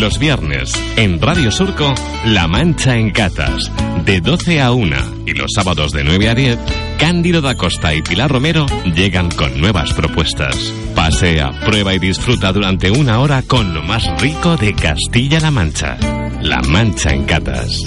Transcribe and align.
Los 0.00 0.18
viernes, 0.18 0.72
en 0.96 1.20
Radio 1.20 1.52
Surco, 1.52 1.92
La 2.24 2.48
Mancha 2.48 2.96
en 2.96 3.10
Catas, 3.10 3.70
de 4.06 4.22
12 4.22 4.62
a 4.62 4.72
1 4.72 4.96
y 5.26 5.34
los 5.34 5.52
sábados 5.54 5.92
de 5.92 6.04
9 6.04 6.30
a 6.30 6.34
10, 6.34 6.58
Cándido 6.98 7.42
da 7.42 7.54
Costa 7.54 7.92
y 7.92 8.00
Pilar 8.00 8.30
Romero 8.30 8.64
llegan 8.94 9.30
con 9.30 9.60
nuevas 9.60 9.92
propuestas. 9.92 10.56
Pasea, 10.94 11.50
prueba 11.66 11.92
y 11.92 11.98
disfruta 11.98 12.50
durante 12.50 12.90
una 12.90 13.20
hora 13.20 13.42
con 13.42 13.74
lo 13.74 13.82
más 13.82 14.02
rico 14.22 14.56
de 14.56 14.74
Castilla-La 14.74 15.50
Mancha. 15.50 15.98
La 16.40 16.62
Mancha 16.62 17.10
en 17.10 17.26
Catas. 17.26 17.82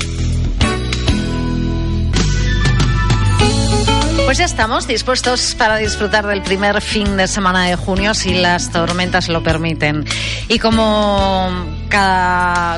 Pues 4.26 4.38
ya 4.38 4.46
estamos 4.46 4.88
dispuestos 4.88 5.56
para 5.56 5.78
disfrutar 5.78 6.28
del 6.28 6.44
primer 6.44 6.80
fin 6.82 7.18
de 7.18 7.28
semana 7.28 7.66
de 7.66 7.76
junio 7.76 8.14
si 8.14 8.36
las 8.36 8.72
tormentas 8.72 9.30
lo 9.30 9.42
permiten. 9.44 10.06
Y 10.48 10.60
como, 10.60 11.52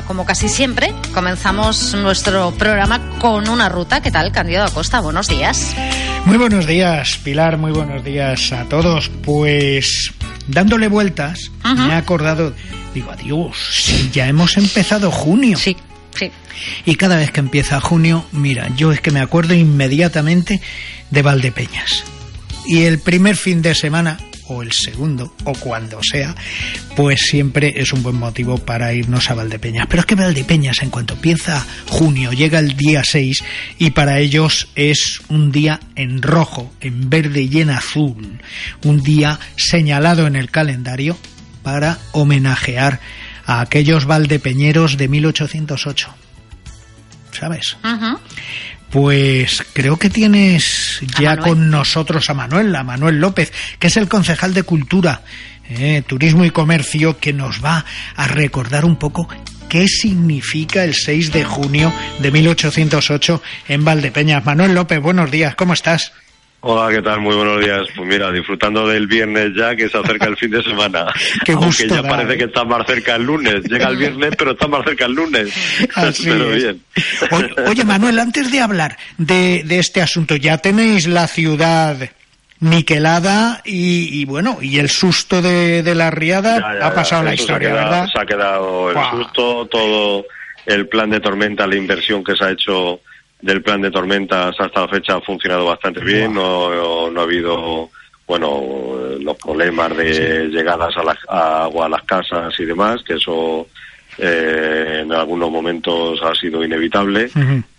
como 0.06 0.26
casi 0.26 0.48
siempre, 0.48 0.94
comenzamos 1.14 1.94
nuestro 1.94 2.52
programa 2.52 3.18
con 3.18 3.48
una 3.48 3.70
ruta. 3.70 4.02
¿Qué 4.02 4.10
tal, 4.10 4.30
Candido 4.30 4.62
Acosta? 4.62 5.00
Buenos 5.00 5.28
días. 5.28 5.74
Muy 6.26 6.36
buenos 6.36 6.66
días, 6.66 7.18
Pilar. 7.24 7.56
Muy 7.56 7.72
buenos 7.72 8.04
días 8.04 8.52
a 8.52 8.64
todos. 8.64 9.08
Pues 9.24 10.12
dándole 10.48 10.88
vueltas, 10.88 11.50
me 11.64 11.94
he 11.94 11.94
acordado, 11.94 12.52
digo, 12.94 13.10
adiós, 13.10 13.56
si 13.84 14.10
ya 14.10 14.28
hemos 14.28 14.58
empezado 14.58 15.10
junio. 15.10 15.56
Sí. 15.56 15.76
Sí. 16.14 16.30
Y 16.84 16.96
cada 16.96 17.16
vez 17.16 17.30
que 17.30 17.40
empieza 17.40 17.80
junio, 17.80 18.24
mira, 18.32 18.68
yo 18.76 18.92
es 18.92 19.00
que 19.00 19.10
me 19.10 19.20
acuerdo 19.20 19.54
inmediatamente 19.54 20.60
de 21.10 21.22
Valdepeñas. 21.22 22.04
Y 22.66 22.82
el 22.82 22.98
primer 22.98 23.36
fin 23.36 23.62
de 23.62 23.74
semana, 23.74 24.18
o 24.48 24.62
el 24.62 24.72
segundo, 24.72 25.34
o 25.44 25.52
cuando 25.54 26.00
sea, 26.02 26.34
pues 26.94 27.20
siempre 27.20 27.74
es 27.76 27.92
un 27.92 28.02
buen 28.02 28.16
motivo 28.16 28.58
para 28.58 28.92
irnos 28.92 29.30
a 29.30 29.34
Valdepeñas. 29.34 29.86
Pero 29.88 30.00
es 30.00 30.06
que 30.06 30.14
Valdepeñas, 30.14 30.82
en 30.82 30.90
cuanto 30.90 31.14
empieza 31.14 31.64
junio, 31.88 32.32
llega 32.32 32.58
el 32.58 32.76
día 32.76 33.02
6 33.04 33.44
y 33.78 33.90
para 33.90 34.18
ellos 34.18 34.68
es 34.74 35.20
un 35.28 35.52
día 35.52 35.80
en 35.94 36.22
rojo, 36.22 36.72
en 36.80 37.10
verde 37.10 37.42
y 37.42 37.60
en 37.60 37.70
azul. 37.70 38.38
Un 38.84 39.02
día 39.02 39.38
señalado 39.56 40.26
en 40.26 40.36
el 40.36 40.50
calendario 40.50 41.16
para 41.62 41.98
homenajear 42.12 43.00
a 43.44 43.60
aquellos 43.60 44.06
valdepeñeros 44.06 44.96
de 44.96 45.08
1808. 45.08 46.14
¿Sabes? 47.32 47.76
Pues 48.90 49.64
creo 49.72 49.96
que 49.98 50.10
tienes 50.10 51.00
ya 51.18 51.36
con 51.36 51.70
nosotros 51.70 52.30
a 52.30 52.34
Manuel, 52.34 52.74
a 52.74 52.84
Manuel 52.84 53.20
López, 53.20 53.52
que 53.78 53.88
es 53.88 53.96
el 53.96 54.08
concejal 54.08 54.54
de 54.54 54.62
Cultura, 54.62 55.22
eh, 55.68 56.02
Turismo 56.06 56.44
y 56.44 56.50
Comercio, 56.50 57.18
que 57.18 57.32
nos 57.32 57.64
va 57.64 57.84
a 58.14 58.28
recordar 58.28 58.84
un 58.84 58.96
poco 58.96 59.28
qué 59.68 59.88
significa 59.88 60.84
el 60.84 60.94
6 60.94 61.32
de 61.32 61.44
junio 61.44 61.92
de 62.20 62.30
1808 62.30 63.42
en 63.68 63.84
Valdepeñas. 63.84 64.44
Manuel 64.44 64.74
López, 64.74 65.00
buenos 65.00 65.30
días, 65.30 65.56
¿cómo 65.56 65.72
estás? 65.72 66.12
Hola, 66.60 66.92
¿qué 66.94 67.02
tal? 67.02 67.20
Muy 67.20 67.36
buenos 67.36 67.60
días. 67.60 67.82
Pues 67.94 68.08
mira, 68.08 68.32
disfrutando 68.32 68.88
del 68.88 69.06
viernes 69.06 69.52
ya, 69.54 69.76
que 69.76 69.88
se 69.88 69.98
acerca 69.98 70.26
el 70.26 70.36
fin 70.36 70.50
de 70.50 70.62
semana. 70.62 71.06
Qué 71.44 71.54
gusto 71.54 71.84
Aunque 71.84 72.02
ya 72.02 72.02
parece 72.02 72.38
que 72.38 72.44
está 72.44 72.64
más 72.64 72.86
cerca 72.86 73.14
el 73.16 73.22
lunes. 73.24 73.62
Llega 73.64 73.88
el 73.88 73.96
viernes, 73.96 74.34
pero 74.36 74.52
está 74.52 74.66
más 74.66 74.84
cerca 74.84 75.04
el 75.04 75.12
lunes. 75.12 75.52
Así 75.94 76.24
pero 76.28 76.52
es. 76.52 76.62
bien. 76.62 76.82
Oye, 77.30 77.54
oye, 77.68 77.84
Manuel, 77.84 78.18
antes 78.18 78.50
de 78.50 78.60
hablar 78.60 78.96
de, 79.18 79.62
de 79.64 79.78
este 79.78 80.00
asunto, 80.02 80.34
ya 80.36 80.58
tenéis 80.58 81.06
la 81.06 81.28
ciudad 81.28 81.96
niquelada 82.58 83.60
y, 83.64 84.20
y 84.20 84.24
bueno, 84.24 84.58
y 84.62 84.78
el 84.78 84.88
susto 84.88 85.42
de, 85.42 85.82
de 85.82 85.94
la 85.94 86.10
riada 86.10 86.58
Ya, 86.58 86.78
ya, 86.80 86.86
ha 86.86 86.94
pasado 86.94 87.22
la 87.22 87.34
historia, 87.34 87.68
se 87.68 87.74
ha 87.74 87.74
quedado, 87.74 87.90
¿verdad? 87.90 88.08
Se 88.12 88.20
ha 88.20 88.26
quedado 88.26 88.90
el 88.90 88.96
susto, 89.10 89.66
todo 89.66 90.24
el 90.64 90.88
plan 90.88 91.10
de 91.10 91.20
tormenta, 91.20 91.66
la 91.66 91.76
inversión 91.76 92.24
que 92.24 92.34
se 92.34 92.44
ha 92.44 92.50
hecho 92.50 93.00
del 93.40 93.62
plan 93.62 93.82
de 93.82 93.90
tormentas 93.90 94.54
hasta 94.58 94.80
la 94.80 94.88
fecha 94.88 95.16
ha 95.16 95.20
funcionado 95.20 95.66
bastante 95.66 96.00
bien, 96.00 96.34
no, 96.34 96.74
no, 96.74 97.10
no 97.10 97.20
ha 97.20 97.24
habido 97.24 97.90
bueno 98.26 99.16
los 99.20 99.36
problemas 99.36 99.96
de 99.96 100.48
llegadas 100.48 100.96
a, 100.96 101.02
la, 101.04 101.16
a 101.28 101.64
agua 101.64 101.86
a 101.86 101.90
las 101.90 102.02
casas 102.02 102.58
y 102.58 102.64
demás, 102.64 103.02
que 103.04 103.14
eso 103.14 103.68
eh, 104.18 105.00
en 105.02 105.12
algunos 105.12 105.50
momentos 105.50 106.20
ha 106.22 106.34
sido 106.34 106.64
inevitable, 106.64 107.30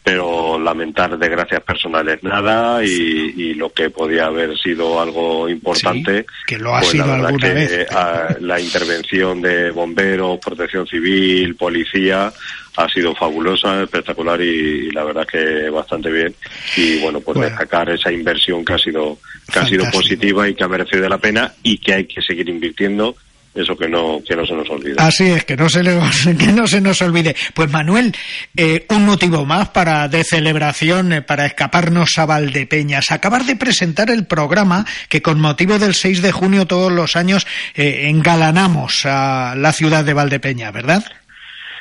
pero 0.03 0.57
lamentar 0.59 1.17
desgracias 1.17 1.61
personales 1.63 2.23
nada 2.23 2.83
y, 2.83 3.33
y 3.35 3.53
lo 3.55 3.71
que 3.73 3.89
podía 3.89 4.25
haber 4.27 4.57
sido 4.57 5.01
algo 5.01 5.49
importante, 5.49 6.21
Sí, 6.21 6.25
que 6.47 6.57
lo 6.59 6.75
ha 6.75 6.79
pues 6.79 6.91
sido 6.91 7.05
la 7.07 7.11
verdad 7.13 7.27
alguna 7.27 7.47
que, 7.47 7.53
vez. 7.53 7.87
la 8.41 8.59
intervención 8.59 9.41
de 9.41 9.71
bomberos, 9.71 10.39
protección 10.39 10.87
civil, 10.87 11.55
policía 11.55 12.31
ha 12.77 12.87
sido 12.89 13.15
fabulosa, 13.15 13.81
espectacular 13.81 14.39
y, 14.39 14.45
y 14.45 14.91
la 14.91 15.03
verdad 15.03 15.25
que 15.25 15.67
bastante 15.71 16.11
bien. 16.11 16.35
Y 16.75 16.99
bueno, 16.99 17.19
pues 17.21 17.35
Bueno. 17.35 17.49
destacar 17.49 17.89
esa 17.89 18.11
inversión 18.11 18.63
que 18.63 18.73
ha 18.73 18.77
sido 18.77 19.17
que 19.51 19.59
ha 19.59 19.65
sido 19.65 19.83
positiva 19.91 20.47
y 20.47 20.53
que 20.53 20.63
ha 20.63 20.67
merecido 20.67 21.09
la 21.09 21.17
pena 21.17 21.51
y 21.63 21.79
que 21.79 21.93
hay 21.95 22.05
que 22.05 22.21
seguir 22.21 22.47
invirtiendo. 22.49 23.15
Eso 23.55 23.75
que 23.75 23.87
no 23.87 24.21
que 24.27 24.35
no 24.35 24.45
se 24.45 24.53
nos 24.53 24.69
olvide. 24.69 24.95
Así 24.99 25.25
es, 25.25 25.43
que 25.43 25.55
no 25.57 25.67
se, 25.67 25.81
le- 25.83 25.99
que 26.37 26.51
no 26.51 26.67
se 26.67 26.79
nos 26.79 27.01
olvide. 27.01 27.35
Pues 27.55 27.71
Manuel, 27.71 28.13
eh, 28.55 28.85
un 28.89 29.05
motivo 29.05 29.45
más 29.45 29.69
para 29.69 30.07
de 30.07 30.23
celebración, 30.23 31.11
eh, 31.11 31.21
para 31.23 31.45
escaparnos 31.47 32.17
a 32.17 32.25
Valdepeñas. 32.27 33.11
Acabar 33.11 33.45
de 33.45 33.55
presentar 33.55 34.11
el 34.11 34.25
programa 34.27 34.85
que 35.09 35.21
con 35.23 35.39
motivo 35.41 35.79
del 35.79 35.95
6 35.95 36.21
de 36.21 36.31
junio 36.31 36.67
todos 36.67 36.91
los 36.91 37.15
años 37.15 37.47
eh, 37.75 38.03
engalanamos 38.09 39.05
a 39.05 39.55
la 39.57 39.71
ciudad 39.73 40.03
de 40.05 40.13
Valdepeñas, 40.13 40.71
¿verdad? 40.71 41.03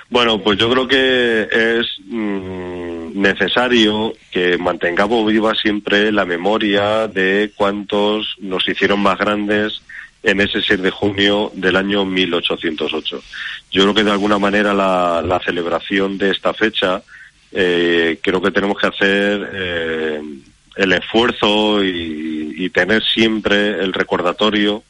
Bueno, 0.08 0.40
pues 0.40 0.56
yo 0.58 0.70
creo 0.70 0.86
que 0.86 1.42
es 1.80 1.86
mm, 2.06 3.20
necesario 3.20 4.12
que 4.30 4.56
mantengamos 4.56 5.26
viva 5.26 5.52
siempre 5.54 6.12
la 6.12 6.24
memoria 6.24 7.08
de 7.08 7.50
cuántos 7.56 8.36
nos 8.40 8.66
hicieron 8.68 9.00
más 9.00 9.18
grandes 9.18 9.82
en 10.26 10.40
ese 10.40 10.60
6 10.60 10.82
de 10.82 10.90
junio 10.90 11.52
del 11.54 11.76
año 11.76 12.04
1808. 12.04 13.22
Yo 13.70 13.82
creo 13.82 13.94
que 13.94 14.04
de 14.04 14.10
alguna 14.10 14.38
manera 14.38 14.74
la, 14.74 15.22
la 15.24 15.38
celebración 15.38 16.18
de 16.18 16.32
esta 16.32 16.52
fecha 16.52 17.00
eh, 17.52 18.18
creo 18.20 18.42
que 18.42 18.50
tenemos 18.50 18.76
que 18.76 18.88
hacer 18.88 19.50
eh, 19.54 20.20
el 20.76 20.92
esfuerzo 20.92 21.82
y, 21.82 22.34
tener 22.74 23.02
siempre 23.02 23.70
el 23.82 23.92
recordatorio 23.94 24.82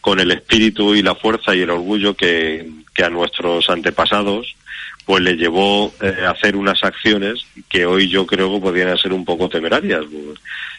con 0.00 0.20
el 0.20 0.30
espíritu 0.30 0.94
y 0.94 1.02
la 1.02 1.16
fuerza 1.16 1.56
y 1.56 1.62
el 1.62 1.70
orgullo 1.70 2.14
que, 2.14 2.68
a 3.02 3.08
nuestros 3.08 3.68
antepasados 3.70 4.54
pues 5.04 5.22
le 5.22 5.34
llevó 5.34 5.92
eh, 6.00 6.24
a 6.24 6.30
hacer 6.30 6.54
unas 6.54 6.84
acciones 6.84 7.44
que 7.68 7.86
hoy 7.86 8.08
yo 8.08 8.24
creo 8.24 8.54
que 8.54 8.60
podrían 8.60 8.96
ser 8.98 9.12
un 9.12 9.24
poco 9.24 9.48
temerarias, 9.48 10.04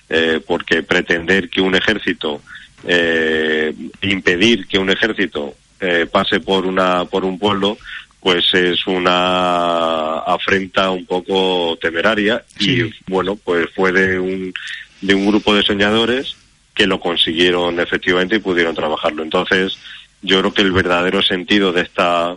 eh, 0.07 0.39
porque 0.47 0.81
pretender 0.81 1.49
que 1.49 1.61
un 1.61 1.75
ejército, 1.75 2.41
eh, 2.85 3.73
impedir 4.01 4.67
que 4.67 4.77
un 4.77 4.89
ejército 4.89 5.55
eh, 5.79 6.07
pase 6.11 6.39
por 6.39 6.65
una 6.65 7.05
por 7.05 7.25
un 7.25 7.37
pueblo, 7.39 7.77
pues 8.19 8.45
es 8.53 8.87
una 8.87 10.19
afrenta 10.19 10.89
un 10.91 11.05
poco 11.05 11.77
temeraria 11.79 12.43
Sí. 12.57 12.81
y 12.81 12.93
bueno, 13.11 13.35
pues 13.43 13.67
fue 13.75 13.91
de 13.91 14.19
un 14.19 14.53
de 15.01 15.13
un 15.13 15.27
grupo 15.27 15.53
de 15.53 15.63
soñadores 15.63 16.35
que 16.73 16.87
lo 16.87 16.99
consiguieron 16.99 17.79
efectivamente 17.79 18.35
y 18.35 18.39
pudieron 18.39 18.75
trabajarlo. 18.75 19.23
Entonces, 19.23 19.77
yo 20.21 20.39
creo 20.39 20.53
que 20.53 20.61
el 20.61 20.71
verdadero 20.71 21.21
sentido 21.21 21.71
de 21.71 21.81
esta 21.81 22.35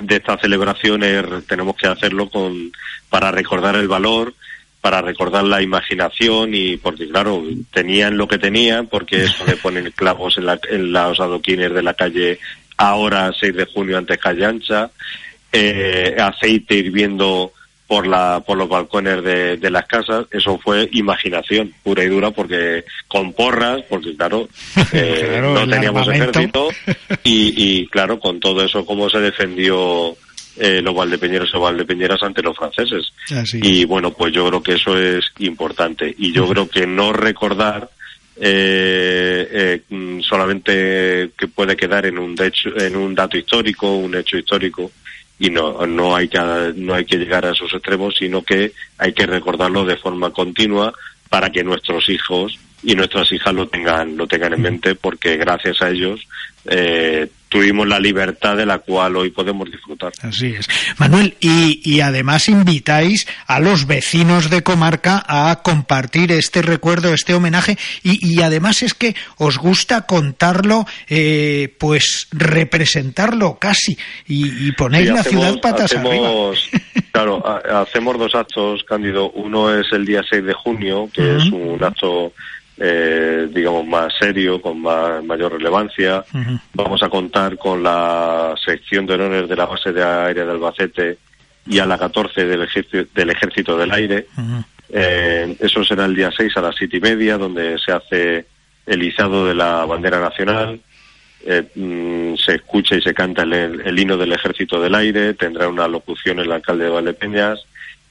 de 0.00 0.16
esta 0.16 0.38
celebración 0.38 1.02
es 1.02 1.24
tenemos 1.46 1.76
que 1.76 1.86
hacerlo 1.86 2.30
con 2.30 2.72
para 3.08 3.30
recordar 3.30 3.76
el 3.76 3.88
valor, 3.88 4.34
para 4.80 5.02
recordar 5.02 5.44
la 5.44 5.60
imaginación 5.60 6.54
y 6.54 6.76
porque 6.76 7.08
claro 7.08 7.42
tenían 7.72 8.16
lo 8.16 8.26
que 8.26 8.38
tenían 8.38 8.86
porque 8.86 9.24
eso 9.24 9.44
de 9.44 9.56
poner 9.56 9.92
clavos 9.96 10.38
en, 10.38 10.46
la, 10.46 10.58
en 10.70 10.92
los 10.92 11.20
adoquines 11.20 11.72
de 11.72 11.82
la 11.82 11.94
calle 11.94 12.38
ahora 12.80 13.32
6 13.38 13.54
de 13.54 13.66
junio 13.66 13.98
antes 13.98 14.18
calle 14.18 14.46
ancha, 14.46 14.90
eh, 15.52 16.16
aceite 16.18 16.76
hirviendo 16.76 17.52
por 17.86 18.06
la 18.06 18.42
por 18.46 18.56
los 18.56 18.68
balcones 18.68 19.22
de, 19.22 19.56
de 19.58 19.70
las 19.70 19.84
casas. 19.86 20.26
Eso 20.30 20.58
fue 20.58 20.88
imaginación 20.92 21.74
pura 21.82 22.04
y 22.04 22.08
dura 22.08 22.30
porque 22.30 22.84
con 23.06 23.32
porras 23.34 23.82
porque 23.88 24.16
claro, 24.16 24.48
eh, 24.92 25.26
Claro, 25.28 25.54
no 25.54 25.68
teníamos 25.68 26.08
ejército. 26.08 26.68
Y, 27.24 27.52
y 27.56 27.86
claro 27.88 28.18
con 28.18 28.40
todo 28.40 28.64
eso 28.64 28.86
cómo 28.86 29.10
se 29.10 29.18
defendió 29.18 30.16
eh, 30.56 30.80
los 30.82 30.94
valdepeñeros 30.94 31.54
o 31.54 31.60
valdepeñeras 31.60 32.22
ante 32.22 32.42
los 32.42 32.56
franceses. 32.56 33.12
Así 33.34 33.60
y 33.62 33.84
bueno 33.84 34.12
pues 34.12 34.32
yo 34.32 34.46
creo 34.48 34.62
que 34.62 34.74
eso 34.74 34.96
es 34.98 35.24
importante. 35.38 36.14
Y 36.18 36.32
yo 36.32 36.48
creo 36.48 36.68
que 36.68 36.86
no 36.86 37.12
recordar 37.12 37.88
eh, 38.42 39.82
eh, 39.90 40.20
solamente 40.22 41.30
que 41.36 41.48
puede 41.48 41.76
quedar 41.76 42.06
en 42.06 42.18
un 42.18 42.34
hecho, 42.40 42.70
en 42.78 42.96
un 42.96 43.14
dato 43.14 43.36
histórico 43.36 43.96
un 43.96 44.14
hecho 44.14 44.38
histórico 44.38 44.90
y 45.38 45.50
no 45.50 45.86
no 45.86 46.16
hay 46.16 46.28
que 46.28 46.72
no 46.76 46.94
hay 46.94 47.04
que 47.04 47.18
llegar 47.18 47.44
a 47.44 47.50
esos 47.50 47.72
extremos 47.74 48.14
sino 48.18 48.42
que 48.42 48.72
hay 48.96 49.12
que 49.12 49.26
recordarlo 49.26 49.84
de 49.84 49.96
forma 49.96 50.30
continua 50.30 50.90
para 51.28 51.50
que 51.50 51.62
nuestros 51.62 52.08
hijos 52.08 52.58
y 52.82 52.94
nuestras 52.94 53.30
hijas 53.30 53.52
lo 53.52 53.68
tengan 53.68 54.16
lo 54.16 54.26
tengan 54.26 54.54
en 54.54 54.62
mente 54.62 54.94
porque 54.94 55.36
gracias 55.36 55.82
a 55.82 55.90
ellos 55.90 56.20
eh, 56.64 57.28
tuvimos 57.50 57.86
la 57.86 57.98
libertad 57.98 58.56
de 58.56 58.64
la 58.64 58.78
cual 58.78 59.16
hoy 59.16 59.30
podemos 59.30 59.70
disfrutar. 59.70 60.12
Así 60.22 60.54
es. 60.54 60.68
Manuel, 60.98 61.34
y, 61.40 61.80
y 61.84 62.00
además 62.00 62.48
invitáis 62.48 63.26
a 63.46 63.58
los 63.58 63.86
vecinos 63.86 64.50
de 64.50 64.62
comarca 64.62 65.22
a 65.26 65.60
compartir 65.62 66.30
este 66.30 66.62
recuerdo, 66.62 67.12
este 67.12 67.34
homenaje, 67.34 67.76
y, 68.04 68.24
y 68.24 68.40
además 68.40 68.82
es 68.82 68.94
que 68.94 69.16
os 69.36 69.58
gusta 69.58 70.06
contarlo, 70.06 70.86
eh, 71.08 71.74
pues 71.78 72.28
representarlo 72.30 73.58
casi, 73.58 73.98
y, 74.26 74.68
y 74.68 74.72
poner 74.72 75.08
la 75.08 75.24
ciudad 75.24 75.60
patas 75.60 75.92
hacemos, 75.92 76.70
arriba. 76.72 76.84
Claro, 77.10 77.44
hacemos 77.44 78.16
dos 78.16 78.34
actos, 78.36 78.84
Cándido. 78.84 79.32
Uno 79.32 79.76
es 79.76 79.88
el 79.90 80.06
día 80.06 80.22
6 80.30 80.44
de 80.44 80.54
junio, 80.54 81.10
que 81.12 81.36
es 81.36 81.46
un 81.50 81.82
acto 81.82 82.32
eh, 82.82 83.46
digamos, 83.52 83.86
más 83.86 84.10
serio, 84.18 84.60
con 84.60 84.80
más, 84.80 85.22
mayor 85.22 85.52
relevancia. 85.52 86.24
Vamos 86.72 87.02
a 87.02 87.10
contar 87.10 87.58
con 87.58 87.82
la 87.82 88.54
sección 88.64 89.04
de 89.04 89.14
honores 89.14 89.48
de 89.48 89.56
la 89.56 89.66
base 89.66 89.92
de 89.92 90.02
aire 90.02 90.46
de 90.46 90.50
Albacete 90.50 91.18
y 91.66 91.78
a 91.78 91.84
la 91.84 91.98
14 91.98 92.46
del 92.46 92.62
Ejército 92.62 93.06
del, 93.14 93.30
ejército 93.30 93.76
del 93.76 93.92
Aire. 93.92 94.26
eh, 94.88 95.54
eso 95.60 95.84
será 95.84 96.06
el 96.06 96.16
día 96.16 96.30
6 96.34 96.56
a 96.56 96.62
las 96.62 96.74
siete 96.74 96.96
y 96.96 97.00
media, 97.00 97.36
donde 97.36 97.78
se 97.78 97.92
hace 97.92 98.46
el 98.86 99.02
izado 99.02 99.44
de 99.46 99.54
la 99.54 99.84
bandera 99.84 100.18
nacional. 100.18 100.80
Eh, 101.44 101.62
mm, 101.74 102.36
se 102.36 102.54
escucha 102.54 102.96
y 102.96 103.02
se 103.02 103.12
canta 103.12 103.42
el, 103.42 103.52
el, 103.52 103.98
himno 103.98 104.16
del 104.16 104.32
Ejército 104.32 104.80
del 104.80 104.94
Aire, 104.94 105.34
tendrá 105.34 105.68
una 105.68 105.86
locución 105.86 106.38
el 106.38 106.50
alcalde 106.50 106.84
de 106.84 106.90
Valdepeñas 106.90 107.60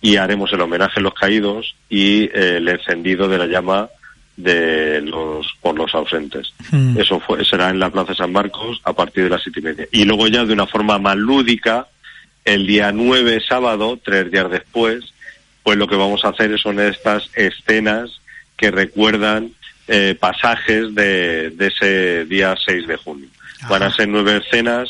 y 0.01 0.15
haremos 0.15 0.51
el 0.53 0.61
homenaje 0.61 0.99
a 0.99 1.03
los 1.03 1.13
caídos 1.13 1.75
y 1.89 2.23
eh, 2.23 2.57
el 2.57 2.67
encendido 2.69 3.27
de 3.27 3.37
la 3.37 3.47
llama 3.47 3.89
de 4.39 5.01
los 5.01 5.47
por 5.61 5.75
los 5.75 5.93
ausentes. 5.93 6.53
Mm. 6.71 6.97
Eso 6.97 7.19
fue, 7.19 7.43
será 7.43 7.69
en 7.69 7.79
la 7.79 7.89
Plaza 7.89 8.15
San 8.15 8.31
Marcos 8.31 8.79
a 8.83 8.93
partir 8.93 9.25
de 9.25 9.29
las 9.31 9.43
siete 9.43 9.59
y 9.59 9.63
media. 9.63 9.87
Y 9.91 10.05
luego 10.05 10.27
ya 10.27 10.45
de 10.45 10.53
una 10.53 10.65
forma 10.65 10.97
más 10.97 11.17
lúdica, 11.17 11.87
el 12.45 12.65
día 12.65 12.91
9, 12.91 13.41
sábado, 13.47 13.99
tres 14.03 14.31
días 14.31 14.49
después, 14.49 15.13
pues 15.61 15.77
lo 15.77 15.87
que 15.87 15.97
vamos 15.97 16.23
a 16.23 16.29
hacer 16.29 16.57
son 16.57 16.79
estas 16.79 17.29
escenas 17.35 18.21
que 18.55 18.71
recuerdan 18.71 19.51
eh, 19.87 20.15
pasajes 20.17 20.95
de, 20.95 21.49
de, 21.51 21.67
ese 21.67 22.25
día 22.25 22.55
6 22.65 22.87
de 22.87 22.95
junio. 22.95 23.27
Ajá. 23.59 23.69
Van 23.69 23.83
a 23.83 23.93
ser 23.93 24.07
nueve 24.07 24.37
escenas 24.37 24.89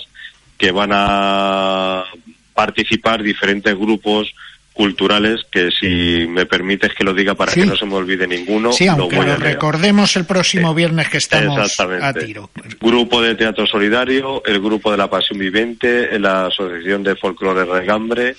que 0.57 0.71
van 0.71 0.91
a 0.93 2.05
participar 2.53 3.23
diferentes 3.23 3.75
grupos 3.75 4.33
culturales 4.79 5.41
que 5.51 5.71
si 5.71 6.25
me 6.29 6.45
permites 6.45 6.93
que 6.93 7.03
lo 7.03 7.13
diga 7.13 7.35
para 7.35 7.51
sí. 7.51 7.59
que 7.59 7.65
no 7.65 7.75
se 7.75 7.85
me 7.85 7.95
olvide 7.95 8.25
ninguno. 8.25 8.71
Sí, 8.71 8.87
aunque 8.87 9.17
lo, 9.17 9.23
lo 9.23 9.35
recordemos 9.35 10.15
el 10.15 10.23
próximo 10.23 10.73
viernes 10.73 11.09
que 11.09 11.17
estamos 11.17 11.77
a 11.81 12.13
tiro. 12.13 12.49
Grupo 12.79 13.21
de 13.21 13.35
Teatro 13.35 13.67
Solidario, 13.67 14.41
el 14.45 14.61
Grupo 14.61 14.89
de 14.89 14.95
la 14.95 15.09
Pasión 15.09 15.37
Viviente, 15.37 16.17
la 16.17 16.45
Asociación 16.45 17.03
de 17.03 17.17
Folclore 17.17 17.65
Regambre, 17.65 18.37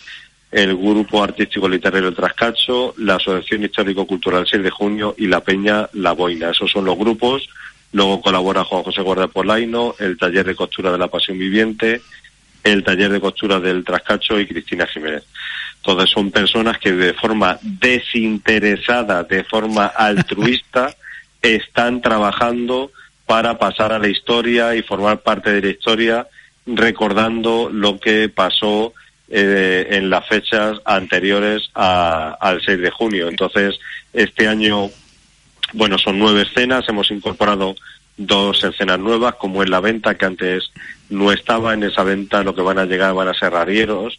el 0.50 0.74
Grupo 0.78 1.22
Artístico 1.22 1.68
Literario 1.68 2.08
El 2.08 2.16
Trascacho, 2.16 2.94
la 2.96 3.16
Asociación 3.16 3.64
Histórico 3.64 4.06
Cultural 4.06 4.46
6 4.50 4.62
de 4.62 4.70
Junio 4.70 5.14
y 5.18 5.26
la 5.26 5.42
Peña 5.42 5.90
La 5.92 6.12
Boina. 6.12 6.52
Esos 6.52 6.70
son 6.70 6.86
los 6.86 6.96
grupos. 6.96 7.50
Luego 7.92 8.22
colabora 8.22 8.64
Juan 8.64 8.82
José 8.82 9.02
Guardia 9.02 9.28
Polaino, 9.28 9.94
el 9.98 10.16
Taller 10.16 10.46
de 10.46 10.54
Costura 10.54 10.90
de 10.90 10.96
la 10.96 11.08
Pasión 11.08 11.38
Viviente, 11.38 12.00
el 12.64 12.84
Taller 12.84 13.10
de 13.10 13.20
Costura 13.20 13.60
del 13.60 13.84
Trascacho 13.84 14.38
y 14.38 14.46
Cristina 14.46 14.86
Jiménez. 14.86 15.24
Todas 15.82 16.10
son 16.10 16.30
personas 16.30 16.78
que 16.78 16.92
de 16.92 17.14
forma 17.14 17.58
desinteresada, 17.62 19.24
de 19.24 19.44
forma 19.44 19.86
altruista, 19.96 20.94
están 21.40 22.00
trabajando 22.00 22.92
para 23.26 23.58
pasar 23.58 23.92
a 23.92 23.98
la 23.98 24.08
historia 24.08 24.74
y 24.74 24.82
formar 24.82 25.20
parte 25.20 25.52
de 25.52 25.62
la 25.62 25.68
historia, 25.68 26.26
recordando 26.66 27.70
lo 27.72 27.98
que 27.98 28.28
pasó 28.28 28.92
eh, 29.28 29.86
en 29.90 30.10
las 30.10 30.26
fechas 30.26 30.78
anteriores 30.84 31.70
a, 31.74 32.36
al 32.40 32.60
6 32.60 32.80
de 32.80 32.90
junio. 32.90 33.28
Entonces, 33.28 33.78
este 34.12 34.48
año, 34.48 34.90
bueno, 35.72 35.98
son 35.98 36.18
nueve 36.18 36.42
escenas, 36.42 36.88
hemos 36.88 37.10
incorporado 37.12 37.76
dos 38.16 38.62
escenas 38.64 38.98
nuevas, 38.98 39.36
como 39.36 39.62
en 39.62 39.70
la 39.70 39.80
venta, 39.80 40.16
que 40.16 40.26
antes 40.26 40.70
no 41.10 41.32
estaba 41.32 41.74
en 41.74 41.82
esa 41.82 42.02
venta, 42.02 42.42
lo 42.42 42.54
que 42.54 42.62
van 42.62 42.78
a 42.78 42.86
llegar 42.86 43.14
van 43.14 43.28
a 43.28 43.34
ser 43.34 43.54
arrieros, 43.54 44.18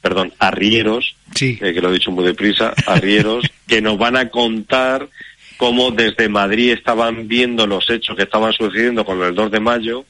perdón, 0.00 0.32
arrieros, 0.38 1.14
sí. 1.34 1.58
eh, 1.60 1.72
que 1.72 1.80
lo 1.80 1.90
he 1.90 1.94
dicho 1.94 2.10
muy 2.10 2.24
deprisa, 2.24 2.74
arrieros, 2.86 3.44
que 3.68 3.80
nos 3.80 3.98
van 3.98 4.16
a 4.16 4.28
contar 4.28 5.08
cómo 5.56 5.90
desde 5.90 6.28
Madrid 6.28 6.72
estaban 6.72 7.28
viendo 7.28 7.66
los 7.66 7.88
hechos 7.90 8.16
que 8.16 8.22
estaban 8.22 8.52
sucediendo 8.52 9.04
con 9.04 9.22
el 9.22 9.34
2 9.34 9.50
de 9.50 9.60
mayo 9.60 10.04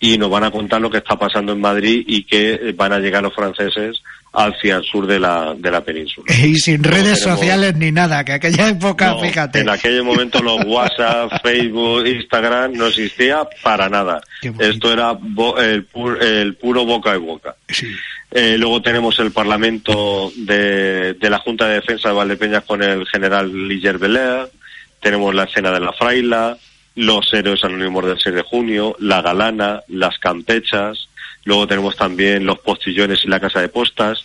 y 0.00 0.16
nos 0.16 0.30
van 0.30 0.44
a 0.44 0.50
contar 0.50 0.80
lo 0.80 0.90
que 0.90 0.98
está 0.98 1.18
pasando 1.18 1.52
en 1.52 1.60
Madrid 1.60 2.04
y 2.06 2.22
que 2.24 2.72
van 2.76 2.92
a 2.92 2.98
llegar 2.98 3.22
los 3.22 3.34
franceses 3.34 4.00
hacia 4.32 4.76
el 4.76 4.84
sur 4.84 5.06
de 5.06 5.18
la, 5.18 5.54
de 5.56 5.70
la 5.70 5.82
península. 5.82 6.32
Y 6.34 6.56
sin 6.56 6.82
no 6.82 6.90
redes 6.90 7.20
tenemos... 7.20 7.40
sociales 7.40 7.76
ni 7.76 7.90
nada, 7.90 8.24
que 8.24 8.32
aquella 8.32 8.68
época, 8.68 9.08
no, 9.08 9.20
fíjate. 9.20 9.60
En 9.60 9.68
aquel 9.68 10.04
momento 10.04 10.40
los 10.42 10.64
WhatsApp, 10.66 11.32
Facebook, 11.42 12.06
Instagram 12.06 12.74
no 12.74 12.86
existía 12.86 13.40
para 13.62 13.88
nada. 13.88 14.20
Esto 14.58 14.92
era 14.92 15.18
el, 15.58 15.84
pu 15.84 16.10
el, 16.10 16.54
puro 16.54 16.84
boca 16.84 17.12
a 17.12 17.18
boca. 17.18 17.56
Sí. 17.68 17.88
Eh, 18.30 18.56
luego 18.58 18.82
tenemos 18.82 19.18
el 19.20 19.32
Parlamento 19.32 20.30
de, 20.36 21.14
de, 21.14 21.30
la 21.30 21.38
Junta 21.38 21.66
de 21.66 21.76
Defensa 21.76 22.10
de 22.10 22.14
Valdepeñas 22.14 22.62
con 22.64 22.82
el 22.82 23.06
general 23.06 23.50
Liger 23.66 23.96
Belair, 23.98 24.50
tenemos 25.00 25.34
la 25.34 25.44
escena 25.44 25.70
de 25.70 25.80
la 25.80 25.92
Fraila, 25.94 26.58
los 26.98 27.32
héroes 27.32 27.62
anónimos 27.62 28.04
del 28.04 28.18
6 28.18 28.34
de 28.34 28.42
junio, 28.42 28.96
la 28.98 29.22
galana, 29.22 29.82
las 29.86 30.18
campechas, 30.18 31.08
luego 31.44 31.68
tenemos 31.68 31.94
también 31.94 32.44
los 32.44 32.58
postillones 32.58 33.24
y 33.24 33.28
la 33.28 33.38
casa 33.38 33.60
de 33.60 33.68
postas, 33.68 34.24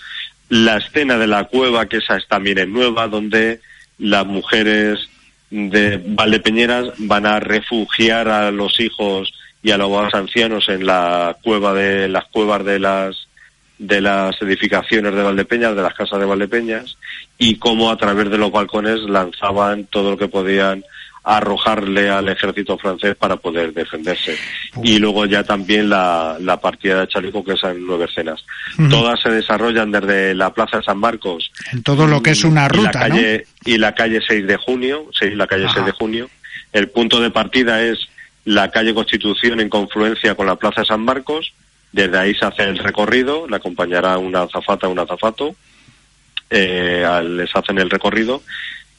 la 0.50 0.78
escena 0.78 1.20
de 1.20 1.28
la 1.28 1.44
cueva, 1.44 1.86
que 1.86 1.98
esa 1.98 2.18
es 2.18 2.28
también 2.28 2.58
es 2.58 2.68
nueva, 2.68 3.08
donde 3.08 3.60
las 4.00 4.26
mujeres 4.26 5.08
de 5.52 6.02
Valdepeñeras 6.04 6.88
van 6.98 7.28
a 7.28 7.40
refugiar 7.40 8.28
a 8.28 8.50
los 8.50 8.80
hijos 8.80 9.32
y 9.62 9.70
a 9.70 9.78
los 9.78 10.14
ancianos 10.16 10.68
en 10.68 10.88
la 10.88 11.38
cueva 11.44 11.76
de 11.76 12.10
las 12.10 12.26
cuevas 12.26 12.66
de 12.66 12.80
las 12.80 13.28
de 13.78 14.02
las 14.02 14.42
edificaciones 14.42 15.14
de 15.14 15.22
Valdepeñas, 15.22 15.76
de 15.76 15.82
las 15.82 15.94
casas 15.94 16.20
de 16.20 16.26
Valdepeñas, 16.26 16.98
y 17.38 17.58
cómo 17.58 17.92
a 17.92 17.98
través 17.98 18.32
de 18.32 18.38
los 18.38 18.52
balcones 18.52 19.02
lanzaban 19.02 19.86
todo 19.86 20.12
lo 20.12 20.18
que 20.18 20.28
podían 20.28 20.84
arrojarle 21.24 22.10
al 22.10 22.28
ejército 22.28 22.78
francés 22.78 23.16
para 23.16 23.38
poder 23.38 23.74
defenderse. 23.74 24.38
Y 24.84 25.00
luego 25.00 25.26
ya 25.26 25.44
también 25.44 25.90
la, 25.90 26.38
la 26.40 26.60
partida 26.60 27.00
de 27.02 27.08
Chalico, 27.08 27.44
que 27.44 27.54
es 27.54 27.64
en 27.64 27.86
nueve 27.86 28.06
escenas. 28.06 28.44
Uh 28.78 28.84
-huh. 28.84 28.90
Todas 28.90 29.22
se 29.22 29.30
desarrollan 29.30 29.92
desde 29.92 30.36
la 30.36 30.54
Plaza 30.54 30.78
de 30.78 30.84
San 30.84 30.98
Marcos. 30.98 31.52
En 31.72 31.82
todo 31.82 32.08
lo 32.08 32.22
que 32.22 32.32
es 32.32 32.44
una 32.44 32.68
ruta, 32.68 32.82
y 32.82 32.86
la 32.86 32.92
calle, 32.92 33.46
¿no? 33.66 33.72
Y 33.74 33.78
la 33.78 33.96
calle 33.96 34.20
6 34.28 34.46
de 34.48 34.58
junio, 34.58 35.08
sí, 35.18 35.30
la 35.32 35.48
calle 35.48 35.66
Ajá. 35.66 35.76
6 35.76 35.86
de 35.86 35.92
junio. 35.94 36.30
El 36.74 36.90
punto 36.90 37.22
de 37.22 37.32
partida 37.32 37.82
es 37.82 38.00
la 38.44 38.70
calle 38.72 38.94
Constitución 38.94 39.62
en 39.62 39.70
confluencia 39.70 40.36
con 40.36 40.46
la 40.46 40.58
Plaza 40.58 40.82
de 40.82 40.88
San 40.88 41.06
Marcos. 41.06 41.54
Desde 41.94 42.18
ahí 42.18 42.34
se 42.36 42.46
hace 42.46 42.64
el 42.64 42.80
recorrido, 42.80 43.48
le 43.48 43.56
acompañará 43.56 44.18
una 44.18 44.42
azafata, 44.42 44.88
un 44.90 45.00
azafato. 45.00 45.56
Eh, 46.50 47.06
les 47.24 47.56
hacen 47.56 47.80
el 47.80 47.90
recorrido 47.90 48.44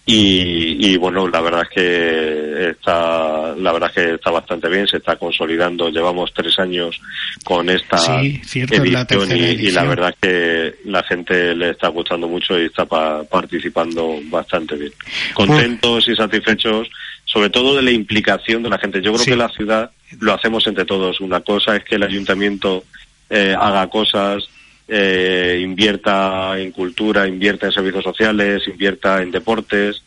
y, 0.07 0.93
y, 0.93 0.97
bueno 0.99 1.27
la 1.29 1.41
verdad 1.41 1.63
es 1.63 1.69
que 1.71 2.71
está 2.71 3.55
la 3.57 3.73
verdad 3.73 3.91
es 3.91 3.95
que 3.95 4.15
está 4.15 4.31
bastante 4.31 4.69
bien 4.69 4.87
se 4.87 4.99
está 4.99 5.17
consolidando. 5.17 5.89
Llevamos 5.89 6.33
tres 6.35 6.59
años 6.59 7.01
con 7.43 7.71
esta 7.71 7.97
sí, 7.97 8.41
cierto, 8.45 8.75
edición, 8.75 9.29
la 9.29 9.37
y, 9.37 9.45
edición, 9.45 9.67
y, 9.67 9.71
la 9.71 9.85
verdad 9.85 10.11
es 10.11 10.17
que 10.21 10.75
la 10.91 11.03
gente 11.05 11.55
le 11.55 11.71
está 11.71 11.89
gustando 11.89 12.29
mucho 12.29 12.59
y 12.61 12.67
está 12.67 12.85
pa 12.85 13.25
participando 13.25 14.19
bastante 14.25 14.77
bien. 14.77 14.93
Contentos 15.35 16.07
y 16.09 16.15
satisfechos 16.15 16.89
sobre 17.25 17.51
todo 17.51 17.75
de 17.75 17.83
la 17.83 17.91
implicación 17.91 18.63
de 18.63 18.71
la 18.71 18.79
gente. 18.79 19.01
Yo 19.01 19.13
creo 19.13 19.25
sí. 19.25 19.31
que 19.31 19.37
la 19.37 19.49
ciudad 19.49 19.91
lo 20.21 20.35
hacemos 20.35 20.67
entre 20.67 20.85
todos. 20.85 21.21
Una 21.21 21.41
cosa 21.41 21.77
es 21.77 21.85
que 21.85 21.97
el 21.97 22.03
ayuntamiento 22.03 22.85
eh, 23.31 23.57
haga 23.59 23.89
cosas 23.89 24.49
eh, 24.88 25.61
invierta 25.62 26.59
en 26.59 26.71
cultura, 26.73 27.26
invierta 27.26 27.67
en 27.67 27.73
servicios 27.73 28.05
sociales, 28.05 28.67
invierta 28.69 29.23
en 29.23 29.31
deportes, 29.31 30.03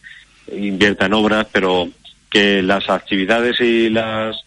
invierta 0.51 1.07
en 1.07 1.13
obras, 1.13 1.47
pero 1.51 1.89
que 2.29 2.61
las 2.61 2.89
actividades 2.89 3.59
y 3.59 3.89
las 3.89 4.37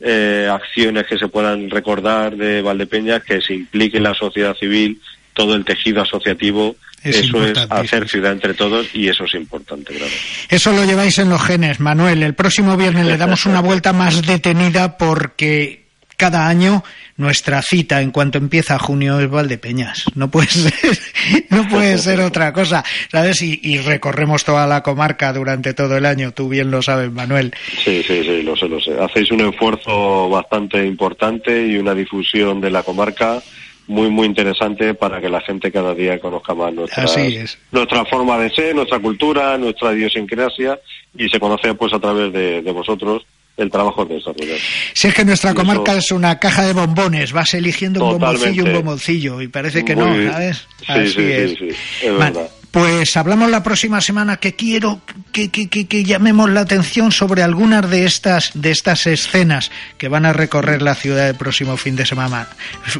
eh, 0.00 0.48
acciones 0.50 1.06
que 1.06 1.18
se 1.18 1.28
puedan 1.28 1.70
recordar 1.70 2.36
de 2.36 2.62
Valdepeñas, 2.62 3.22
que 3.24 3.40
se 3.40 3.54
implique 3.54 4.00
la 4.00 4.14
sociedad 4.14 4.56
civil, 4.56 5.00
todo 5.32 5.54
el 5.54 5.64
tejido 5.64 6.02
asociativo, 6.02 6.76
es 7.02 7.16
eso 7.16 7.44
es 7.46 7.58
hacer 7.70 8.08
ciudad 8.08 8.32
entre 8.32 8.54
todos 8.54 8.88
y 8.92 9.08
eso 9.08 9.24
es 9.24 9.34
importante, 9.34 9.94
claro. 9.94 10.12
Eso 10.48 10.72
lo 10.72 10.84
lleváis 10.84 11.18
en 11.18 11.30
los 11.30 11.40
genes, 11.42 11.78
Manuel. 11.78 12.22
El 12.22 12.34
próximo 12.34 12.76
viernes 12.76 13.06
le 13.06 13.16
damos 13.16 13.46
una 13.46 13.60
vuelta 13.60 13.92
más 13.92 14.22
detenida 14.26 14.98
porque 14.98 15.86
cada 16.16 16.48
año 16.48 16.82
nuestra 17.18 17.60
cita 17.62 18.00
en 18.00 18.12
cuanto 18.12 18.38
empieza 18.38 18.78
junio 18.78 19.20
es 19.20 19.28
Valdepeñas. 19.28 20.04
No 20.14 20.30
puede 20.30 20.46
ser, 20.48 20.98
no 21.50 21.68
puede 21.68 21.98
ser 21.98 22.20
otra 22.20 22.52
cosa, 22.52 22.84
¿sabes? 23.10 23.42
Y, 23.42 23.60
y, 23.62 23.78
recorremos 23.78 24.44
toda 24.44 24.66
la 24.66 24.82
comarca 24.82 25.32
durante 25.32 25.74
todo 25.74 25.96
el 25.96 26.06
año, 26.06 26.32
tú 26.32 26.48
bien 26.48 26.70
lo 26.70 26.80
sabes, 26.80 27.12
Manuel. 27.12 27.52
Sí, 27.84 28.02
sí, 28.02 28.22
sí, 28.22 28.42
lo 28.42 28.56
sé, 28.56 28.68
lo 28.68 28.80
sé. 28.80 28.98
Hacéis 28.98 29.30
un 29.32 29.40
esfuerzo 29.40 30.30
bastante 30.30 30.86
importante 30.86 31.66
y 31.66 31.76
una 31.76 31.94
difusión 31.94 32.60
de 32.60 32.70
la 32.70 32.82
comarca 32.82 33.42
muy 33.88 34.10
muy 34.10 34.26
interesante 34.26 34.92
para 34.94 35.18
que 35.20 35.30
la 35.30 35.40
gente 35.40 35.72
cada 35.72 35.94
día 35.94 36.20
conozca 36.20 36.54
más 36.54 36.72
nuestra, 36.74 37.06
nuestra 37.72 38.04
forma 38.04 38.38
de 38.38 38.50
ser, 38.50 38.74
nuestra 38.74 39.00
cultura, 39.00 39.56
nuestra 39.56 39.94
idiosincrasia 39.94 40.78
y 41.16 41.28
se 41.28 41.40
conoce 41.40 41.72
pues 41.74 41.94
a 41.94 41.98
través 41.98 42.30
de, 42.32 42.60
de 42.60 42.70
vosotros 42.70 43.26
el 43.58 43.70
trabajo 43.70 44.04
de 44.04 44.14
desarrollar. 44.14 44.58
Si 44.94 45.08
es 45.08 45.14
que 45.14 45.24
nuestra 45.24 45.52
comarca 45.52 45.96
es 45.96 46.10
una 46.12 46.38
caja 46.38 46.64
de 46.64 46.72
bombones, 46.72 47.32
vas 47.32 47.52
eligiendo 47.54 48.04
un 48.04 48.18
bomboncillo, 48.18 48.64
un 48.64 48.72
bomboncillo, 48.72 49.42
y 49.42 49.48
parece 49.48 49.84
que 49.84 49.94
no, 49.94 50.06
¿sabes? 50.30 50.66
Sí, 50.78 50.92
Así 50.92 51.08
sí, 51.08 51.22
es. 51.22 51.50
Sí, 51.58 51.68
es 52.02 52.18
verdad. 52.18 52.48
Pues 52.70 53.16
hablamos 53.16 53.50
la 53.50 53.62
próxima 53.62 54.00
semana 54.00 54.36
que 54.36 54.54
quiero 54.54 55.00
que, 55.32 55.50
que, 55.50 55.68
que, 55.68 55.86
que, 55.86 56.04
llamemos 56.04 56.50
la 56.50 56.60
atención 56.60 57.10
sobre 57.12 57.42
algunas 57.42 57.88
de 57.90 58.04
estas 58.04 58.50
de 58.54 58.70
estas 58.70 59.06
escenas 59.06 59.70
que 59.96 60.08
van 60.08 60.26
a 60.26 60.34
recorrer 60.34 60.82
la 60.82 60.94
ciudad 60.94 61.28
el 61.28 61.34
próximo 61.34 61.76
fin 61.76 61.96
de 61.96 62.04
semana. 62.04 62.46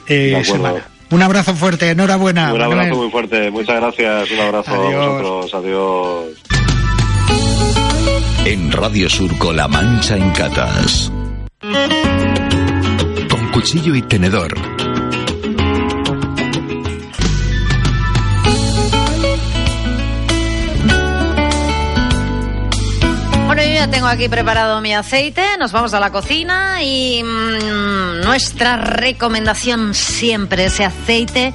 Eh, 0.06 0.42
semana. 0.42 0.82
Un 1.10 1.22
abrazo 1.22 1.54
fuerte, 1.54 1.90
enhorabuena. 1.90 2.52
Un 2.52 2.62
abrazo 2.62 2.96
muy 2.96 3.10
fuerte, 3.10 3.50
muchas 3.50 3.76
gracias, 3.76 4.30
un 4.30 4.40
abrazo 4.40 4.70
adiós. 4.72 5.04
a 5.04 5.08
vosotros, 5.08 5.54
adiós. 5.54 6.57
En 8.50 8.72
Radio 8.72 9.10
Surco 9.10 9.52
La 9.52 9.68
Mancha 9.68 10.16
en 10.16 10.30
Catas. 10.30 11.12
Con 13.28 13.50
cuchillo 13.52 13.94
y 13.94 14.00
tenedor 14.00 14.56
ya 23.78 23.88
tengo 23.88 24.08
aquí 24.08 24.28
preparado 24.28 24.80
mi 24.80 24.92
aceite, 24.92 25.40
nos 25.56 25.70
vamos 25.70 25.94
a 25.94 26.00
la 26.00 26.10
cocina 26.10 26.82
y 26.82 27.22
mmm, 27.22 28.24
nuestra 28.24 28.76
recomendación 28.76 29.94
siempre, 29.94 30.64
ese 30.64 30.84
aceite 30.84 31.52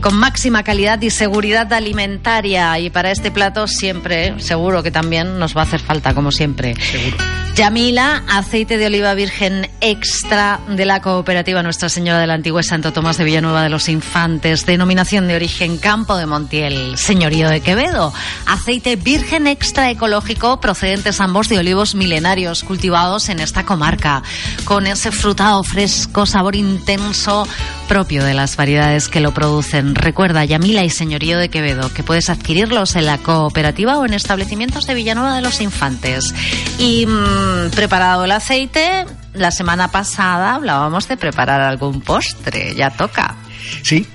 con 0.00 0.16
máxima 0.16 0.62
calidad 0.62 1.00
y 1.02 1.10
seguridad 1.10 1.72
alimentaria. 1.72 2.78
Y 2.78 2.90
para 2.90 3.10
este 3.10 3.30
plato 3.30 3.66
siempre, 3.66 4.38
seguro 4.40 4.82
que 4.82 4.90
también 4.90 5.38
nos 5.38 5.56
va 5.56 5.62
a 5.62 5.64
hacer 5.64 5.80
falta, 5.80 6.14
como 6.14 6.32
siempre. 6.32 6.74
Seguro. 6.80 7.47
Yamila, 7.54 8.22
aceite 8.28 8.78
de 8.78 8.86
oliva 8.86 9.14
virgen 9.14 9.68
extra 9.80 10.60
de 10.68 10.84
la 10.84 11.02
cooperativa 11.02 11.62
Nuestra 11.62 11.88
Señora 11.88 12.20
del 12.20 12.30
Antiguo 12.30 12.62
Santo 12.62 12.92
Tomás 12.92 13.18
de 13.18 13.24
Villanueva 13.24 13.64
de 13.64 13.68
los 13.68 13.88
Infantes, 13.88 14.64
denominación 14.64 15.26
de 15.26 15.34
origen 15.34 15.76
Campo 15.78 16.16
de 16.16 16.26
Montiel, 16.26 16.96
Señorío 16.96 17.48
de 17.48 17.60
Quevedo. 17.60 18.12
Aceite 18.46 18.94
virgen 18.94 19.48
extra 19.48 19.90
ecológico 19.90 20.60
procedentes 20.60 21.20
ambos 21.20 21.48
de 21.48 21.58
olivos 21.58 21.96
milenarios 21.96 22.62
cultivados 22.62 23.28
en 23.28 23.40
esta 23.40 23.64
comarca, 23.64 24.22
con 24.64 24.86
ese 24.86 25.10
frutado 25.10 25.64
fresco, 25.64 26.26
sabor 26.26 26.54
intenso 26.54 27.48
propio 27.88 28.22
de 28.22 28.34
las 28.34 28.56
variedades 28.56 29.08
que 29.08 29.20
lo 29.20 29.32
producen. 29.32 29.94
Recuerda, 29.94 30.44
Yamila 30.44 30.84
y 30.84 30.90
Señorío 30.90 31.38
de 31.38 31.48
Quevedo, 31.48 31.92
que 31.92 32.04
puedes 32.04 32.30
adquirirlos 32.30 32.94
en 32.96 33.06
la 33.06 33.18
cooperativa 33.18 33.98
o 33.98 34.04
en 34.04 34.14
establecimientos 34.14 34.84
de 34.86 34.94
Villanueva 34.94 35.34
de 35.34 35.42
los 35.42 35.60
Infantes. 35.60 36.34
Y 36.78 37.06
mmm, 37.06 37.47
preparado 37.74 38.24
el 38.24 38.32
aceite, 38.32 39.06
la 39.34 39.50
semana 39.50 39.90
pasada 39.90 40.54
hablábamos 40.54 41.08
de 41.08 41.16
preparar 41.16 41.60
algún 41.60 42.00
postre, 42.00 42.74
ya 42.74 42.90
toca. 42.90 43.36
Sí, 43.82 44.06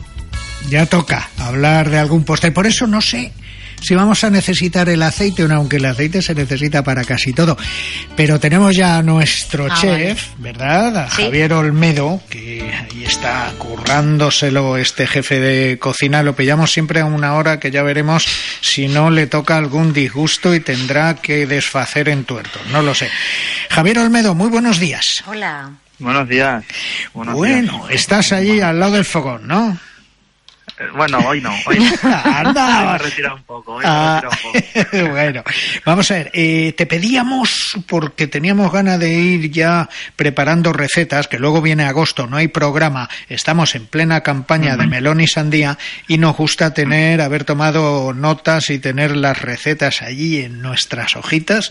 ya 0.69 0.85
toca 0.85 1.29
hablar 1.37 1.89
de 1.89 1.99
algún 1.99 2.23
postre. 2.23 2.51
Por 2.51 2.67
eso 2.67 2.87
no 2.87 3.01
sé 3.01 3.31
si 3.83 3.95
vamos 3.95 4.23
a 4.23 4.29
necesitar 4.29 4.87
el 4.87 5.03
aceite, 5.03 5.43
aunque 5.43 5.75
el 5.75 5.85
aceite 5.85 6.21
se 6.21 6.33
necesita 6.33 6.83
para 6.83 7.03
casi 7.03 7.33
todo. 7.33 7.57
Pero 8.15 8.39
tenemos 8.39 8.75
ya 8.75 8.97
a 8.97 9.03
nuestro 9.03 9.67
ah, 9.69 9.75
chef, 9.79 10.29
vale. 10.37 10.41
¿verdad? 10.53 10.97
A 10.97 11.09
¿Sí? 11.09 11.23
Javier 11.23 11.53
Olmedo, 11.53 12.21
que 12.29 12.61
ahí 12.73 13.03
está 13.03 13.51
currándoselo 13.57 14.77
este 14.77 15.05
jefe 15.05 15.39
de 15.39 15.77
cocina. 15.79 16.23
Lo 16.23 16.35
pillamos 16.35 16.71
siempre 16.71 17.01
a 17.01 17.05
una 17.05 17.33
hora 17.33 17.59
que 17.59 17.71
ya 17.71 17.83
veremos 17.83 18.25
si 18.61 18.87
no 18.87 19.09
le 19.09 19.27
toca 19.27 19.57
algún 19.57 19.93
disgusto 19.93 20.55
y 20.55 20.61
tendrá 20.61 21.15
que 21.15 21.45
desfacer 21.45 22.07
en 22.07 22.23
tuerto. 22.23 22.59
No 22.71 22.81
lo 22.81 22.95
sé. 22.95 23.09
Javier 23.69 23.99
Olmedo, 23.99 24.33
muy 24.33 24.49
buenos 24.49 24.79
días. 24.79 25.23
Hola. 25.27 25.71
Buenos 25.99 26.27
días. 26.27 26.63
Buenos 27.13 27.35
bueno, 27.35 27.87
días. 27.87 28.01
estás 28.01 28.31
allí 28.31 28.61
al 28.61 28.79
lado 28.79 28.93
del 28.93 29.05
fogón, 29.05 29.47
¿no? 29.47 29.77
Bueno, 30.95 31.19
hoy 31.27 31.39
no. 31.39 31.53
Hoy. 31.65 31.77
Anda. 32.03 32.93
me 32.93 32.97
retira 32.97 33.33
un 33.33 33.43
poco. 33.43 33.75
Hoy 33.75 33.83
ah, 33.85 34.21
me 34.23 34.29
un 34.29 34.83
poco. 34.93 35.09
bueno, 35.11 35.43
vamos 35.85 36.09
a 36.11 36.15
ver. 36.15 36.31
Eh, 36.33 36.73
te 36.75 36.85
pedíamos, 36.85 37.77
porque 37.87 38.27
teníamos 38.27 38.71
ganas 38.71 38.99
de 38.99 39.13
ir 39.13 39.51
ya 39.51 39.89
preparando 40.15 40.73
recetas, 40.73 41.27
que 41.27 41.37
luego 41.37 41.61
viene 41.61 41.83
agosto, 41.83 42.27
no 42.27 42.37
hay 42.37 42.47
programa, 42.47 43.09
estamos 43.29 43.75
en 43.75 43.85
plena 43.85 44.21
campaña 44.21 44.73
uh 44.73 44.77
-huh. 44.77 44.81
de 44.81 44.87
melón 44.87 45.21
y 45.21 45.27
sandía 45.27 45.77
y 46.07 46.17
nos 46.17 46.35
gusta 46.35 46.73
tener, 46.73 47.21
haber 47.21 47.43
tomado 47.43 48.13
notas 48.13 48.69
y 48.69 48.79
tener 48.79 49.15
las 49.15 49.41
recetas 49.41 50.01
allí 50.01 50.41
en 50.41 50.61
nuestras 50.61 51.15
hojitas. 51.15 51.69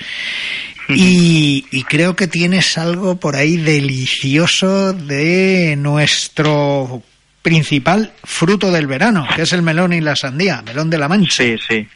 Y, 0.88 1.64
y, 1.70 1.84
creo 1.84 2.16
que 2.16 2.26
tienes 2.26 2.76
algo 2.76 3.16
por 3.16 3.36
ahí 3.36 3.56
delicioso 3.56 4.92
de 4.92 5.76
nuestro 5.78 7.02
principal 7.42 8.12
fruto 8.24 8.70
del 8.70 8.86
verano, 8.86 9.26
que 9.34 9.42
es 9.42 9.52
el 9.52 9.62
melón 9.62 9.92
y 9.92 10.00
la 10.00 10.16
sandía, 10.16 10.62
melón 10.62 10.88
de 10.90 10.98
la 10.98 11.08
mancha. 11.08 11.42
Sí, 11.42 11.56
sí. 11.68 11.86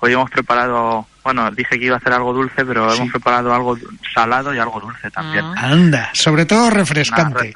Hoy 0.00 0.12
hemos 0.12 0.30
preparado, 0.30 1.06
bueno, 1.24 1.50
dije 1.50 1.78
que 1.78 1.86
iba 1.86 1.94
a 1.94 1.98
hacer 1.98 2.12
algo 2.12 2.32
dulce, 2.32 2.64
pero 2.64 2.90
sí. 2.90 2.98
hemos 2.98 3.12
preparado 3.12 3.54
algo 3.54 3.78
salado 4.12 4.54
y 4.54 4.58
algo 4.58 4.80
dulce 4.80 5.10
también. 5.10 5.44
Ah. 5.56 5.70
Anda, 5.70 6.10
sobre 6.12 6.44
todo 6.44 6.70
refrescante. 6.70 7.54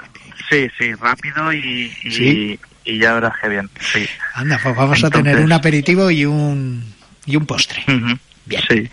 sí, 0.49 0.69
sí, 0.79 0.95
rápido 0.95 1.53
y, 1.53 1.93
y, 2.05 2.11
¿Sí? 2.11 2.61
y, 2.85 2.99
ya 2.99 3.15
verás 3.15 3.35
que 3.43 3.49
bien. 3.49 3.69
Sí. 3.81 4.09
Anda, 4.35 4.59
pues 4.63 4.75
vamos 4.77 4.97
Entonces... 4.97 5.21
a 5.21 5.23
tener 5.23 5.45
un 5.45 5.53
aperitivo 5.53 6.11
y 6.11 6.25
un, 6.25 6.95
y 7.27 7.37
un 7.37 7.47
postre. 7.47 7.85
Uh 7.89 7.93
-huh. 7.93 8.19
Bien. 8.47 8.63
Sí. 8.69 8.91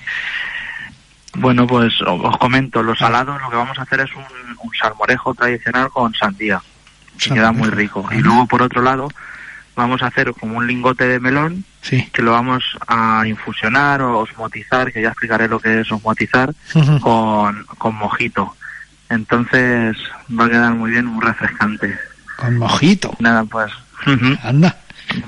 Bueno, 1.36 1.66
pues 1.66 1.94
os 2.06 2.38
comento, 2.38 2.84
lo 2.84 2.96
salado 2.96 3.38
lo 3.40 3.50
que 3.50 3.56
vamos 3.56 3.78
a 3.80 3.84
hacer 3.84 4.02
es 4.02 4.14
un, 4.16 4.24
un 4.24 4.72
salmorejo 4.80 5.34
tradicional 5.34 5.90
con 5.90 6.14
sandía 6.14 6.62
y 7.26 7.30
queda 7.30 7.52
muy 7.52 7.70
rico. 7.70 8.08
Y 8.12 8.20
luego, 8.20 8.46
por 8.48 8.62
otro 8.62 8.82
lado, 8.82 9.10
vamos 9.76 10.02
a 10.02 10.08
hacer 10.08 10.34
como 10.34 10.58
un 10.58 10.68
lingote 10.68 11.08
de 11.08 11.20
melón 11.20 11.64
sí. 11.82 12.08
que 12.14 12.22
lo 12.22 12.32
vamos 12.32 12.64
a 12.88 13.24
infusionar 13.26 14.02
o 14.02 14.20
osmotizar, 14.20 14.92
que 14.92 15.02
ya 15.02 15.10
explicaré 15.10 15.48
lo 15.48 15.60
que 15.60 15.82
es 15.82 15.92
osmotizar, 15.92 16.50
uh 16.50 16.80
-huh. 16.80 17.00
con, 17.00 17.66
con 17.78 17.96
mojito. 17.96 18.56
Entonces 19.10 19.98
va 20.38 20.46
a 20.46 20.50
quedar 20.50 20.74
muy 20.74 20.92
bien, 20.92 21.06
muy 21.06 21.24
refrescante. 21.24 21.98
¿Con 22.38 22.58
mojito? 22.58 23.16
Nada, 23.20 23.44
pues... 23.46 23.72
Uh 24.06 24.12
-huh. 24.12 24.40
Anda. 24.44 24.78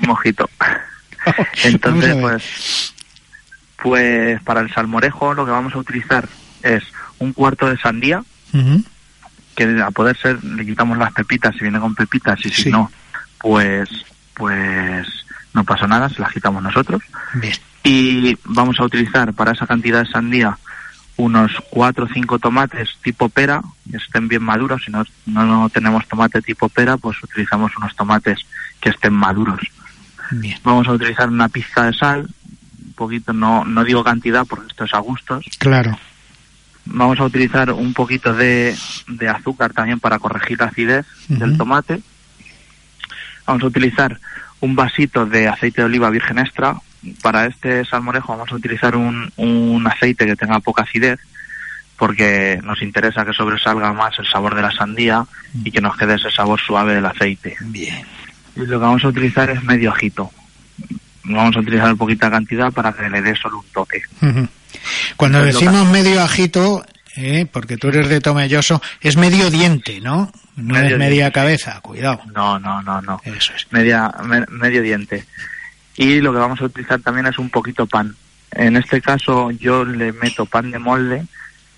Un 0.00 0.08
mojito. 0.08 0.48
Entonces, 1.64 2.16
pues... 2.20 2.92
Pues 3.82 4.42
para 4.42 4.62
el 4.62 4.72
salmorejo 4.72 5.34
lo 5.34 5.44
que 5.44 5.52
vamos 5.52 5.74
a 5.74 5.78
utilizar 5.78 6.26
es 6.62 6.82
un 7.18 7.32
cuarto 7.32 7.68
de 7.68 7.76
sandía, 7.76 8.20
uh 8.52 8.56
-huh 8.56 8.84
que 9.56 9.82
a 9.82 9.90
poder 9.90 10.16
ser 10.16 10.42
le 10.44 10.64
quitamos 10.64 10.98
las 10.98 11.12
pepitas 11.12 11.54
si 11.54 11.62
viene 11.62 11.80
con 11.80 11.94
pepitas 11.94 12.38
y 12.44 12.50
si 12.50 12.64
sí. 12.64 12.70
no 12.70 12.90
pues 13.38 13.88
pues 14.34 15.06
no 15.54 15.64
pasa 15.64 15.86
nada 15.86 16.08
se 16.08 16.20
las 16.20 16.32
quitamos 16.32 16.62
nosotros 16.62 17.02
Bien. 17.34 17.54
y 17.82 18.36
vamos 18.44 18.78
a 18.78 18.84
utilizar 18.84 19.32
para 19.32 19.52
esa 19.52 19.66
cantidad 19.66 20.04
de 20.04 20.10
sandía 20.10 20.58
unos 21.16 21.52
cuatro 21.70 22.04
o 22.04 22.08
cinco 22.12 22.38
tomates 22.38 22.90
tipo 23.02 23.30
pera 23.30 23.62
que 23.90 23.96
estén 23.96 24.28
bien 24.28 24.42
maduros 24.42 24.84
si 24.84 24.92
no, 24.92 25.02
no, 25.24 25.46
no 25.46 25.68
tenemos 25.70 26.06
tomate 26.06 26.42
tipo 26.42 26.68
pera 26.68 26.98
pues 26.98 27.22
utilizamos 27.22 27.72
unos 27.78 27.96
tomates 27.96 28.40
que 28.80 28.90
estén 28.90 29.14
maduros 29.14 29.60
Bien. 30.30 30.58
vamos 30.62 30.86
a 30.88 30.92
utilizar 30.92 31.30
una 31.30 31.48
pizca 31.48 31.84
de 31.84 31.94
sal 31.94 32.28
un 32.84 32.92
poquito 32.92 33.32
no 33.32 33.64
no 33.64 33.82
digo 33.84 34.04
cantidad 34.04 34.44
porque 34.46 34.66
esto 34.68 34.84
es 34.84 34.92
a 34.92 34.98
gustos 34.98 35.46
claro 35.58 35.98
vamos 36.86 37.20
a 37.20 37.24
utilizar 37.24 37.70
un 37.72 37.92
poquito 37.92 38.32
de, 38.32 38.74
de 39.08 39.28
azúcar 39.28 39.72
también 39.72 40.00
para 40.00 40.18
corregir 40.18 40.58
la 40.58 40.66
acidez 40.66 41.06
uh 41.28 41.34
-huh. 41.34 41.38
del 41.38 41.56
tomate. 41.56 42.00
Vamos 43.46 43.62
a 43.62 43.66
utilizar 43.66 44.18
un 44.60 44.74
vasito 44.74 45.26
de 45.26 45.48
aceite 45.48 45.82
de 45.82 45.86
oliva 45.86 46.10
virgen 46.10 46.38
extra. 46.38 46.76
Para 47.22 47.46
este 47.46 47.84
salmorejo 47.84 48.32
vamos 48.32 48.50
a 48.50 48.56
utilizar 48.56 48.96
un, 48.96 49.30
un 49.36 49.86
aceite 49.86 50.26
que 50.26 50.36
tenga 50.36 50.60
poca 50.60 50.82
acidez 50.82 51.20
porque 51.96 52.60
nos 52.62 52.82
interesa 52.82 53.24
que 53.24 53.32
sobresalga 53.32 53.92
más 53.92 54.18
el 54.18 54.26
sabor 54.26 54.54
de 54.54 54.62
la 54.62 54.70
sandía 54.70 55.20
uh 55.20 55.24
-huh. 55.24 55.62
y 55.64 55.70
que 55.70 55.80
nos 55.80 55.96
quede 55.96 56.14
ese 56.14 56.30
sabor 56.30 56.60
suave 56.60 56.94
del 56.94 57.06
aceite. 57.06 57.56
Bien. 57.60 58.04
Y 58.54 58.60
lo 58.60 58.66
que 58.66 58.76
vamos 58.76 59.04
a 59.04 59.08
utilizar 59.08 59.50
es 59.50 59.62
medio 59.62 59.90
ajito. 59.90 60.30
Vamos 61.28 61.56
a 61.56 61.60
utilizar 61.60 61.94
poquita 61.96 62.30
cantidad 62.30 62.72
para 62.72 62.92
que 62.92 63.08
le 63.10 63.20
dé 63.22 63.34
solo 63.36 63.58
un 63.58 63.66
toque. 63.72 64.02
Uh 64.22 64.26
-huh. 64.26 64.48
Cuando 65.16 65.42
decimos 65.42 65.86
medio 65.88 66.22
ajito, 66.22 66.84
¿eh? 67.16 67.46
porque 67.50 67.76
tú 67.76 67.88
eres 67.88 68.08
de 68.08 68.20
Tomelloso, 68.20 68.80
es 69.00 69.16
medio 69.16 69.50
diente, 69.50 70.00
¿no? 70.00 70.30
No 70.56 70.74
Medio 70.74 70.94
es 70.94 70.98
media 70.98 71.10
diente. 71.24 71.32
cabeza, 71.32 71.80
cuidado. 71.80 72.20
No, 72.34 72.58
no, 72.58 72.80
no, 72.82 73.02
no. 73.02 73.20
Eso 73.24 73.52
es. 73.54 73.66
Media, 73.70 74.10
me- 74.24 74.46
medio 74.50 74.82
diente. 74.82 75.24
Y 75.96 76.20
lo 76.20 76.32
que 76.32 76.38
vamos 76.38 76.60
a 76.60 76.64
utilizar 76.64 77.00
también 77.00 77.26
es 77.26 77.38
un 77.38 77.50
poquito 77.50 77.86
pan. 77.86 78.14
En 78.52 78.76
este 78.76 79.00
caso 79.00 79.50
yo 79.50 79.84
le 79.84 80.12
meto 80.12 80.46
pan 80.46 80.70
de 80.70 80.78
molde 80.78 81.24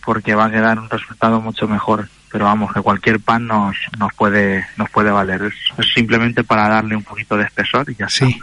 porque 0.05 0.35
va 0.35 0.47
a 0.47 0.51
quedar 0.51 0.79
un 0.79 0.89
resultado 0.91 1.41
mucho 1.41 1.67
mejor. 1.67 2.09
Pero 2.31 2.45
vamos, 2.45 2.73
que 2.75 2.81
cualquier 2.83 3.21
pan 3.21 3.47
nos, 3.47 3.75
nos 3.99 4.13
puede 4.15 4.67
nos 4.77 4.91
puede 4.91 5.11
valer. 5.11 5.43
Es, 5.45 5.55
es 5.79 5.93
simplemente 5.95 6.45
para 6.45 6.69
darle 6.69 6.95
un 6.95 7.03
poquito 7.05 7.37
de 7.37 7.45
espesor 7.45 7.89
y 7.91 7.95
ya 7.95 8.07
está. 8.07 8.27
Sí, 8.27 8.39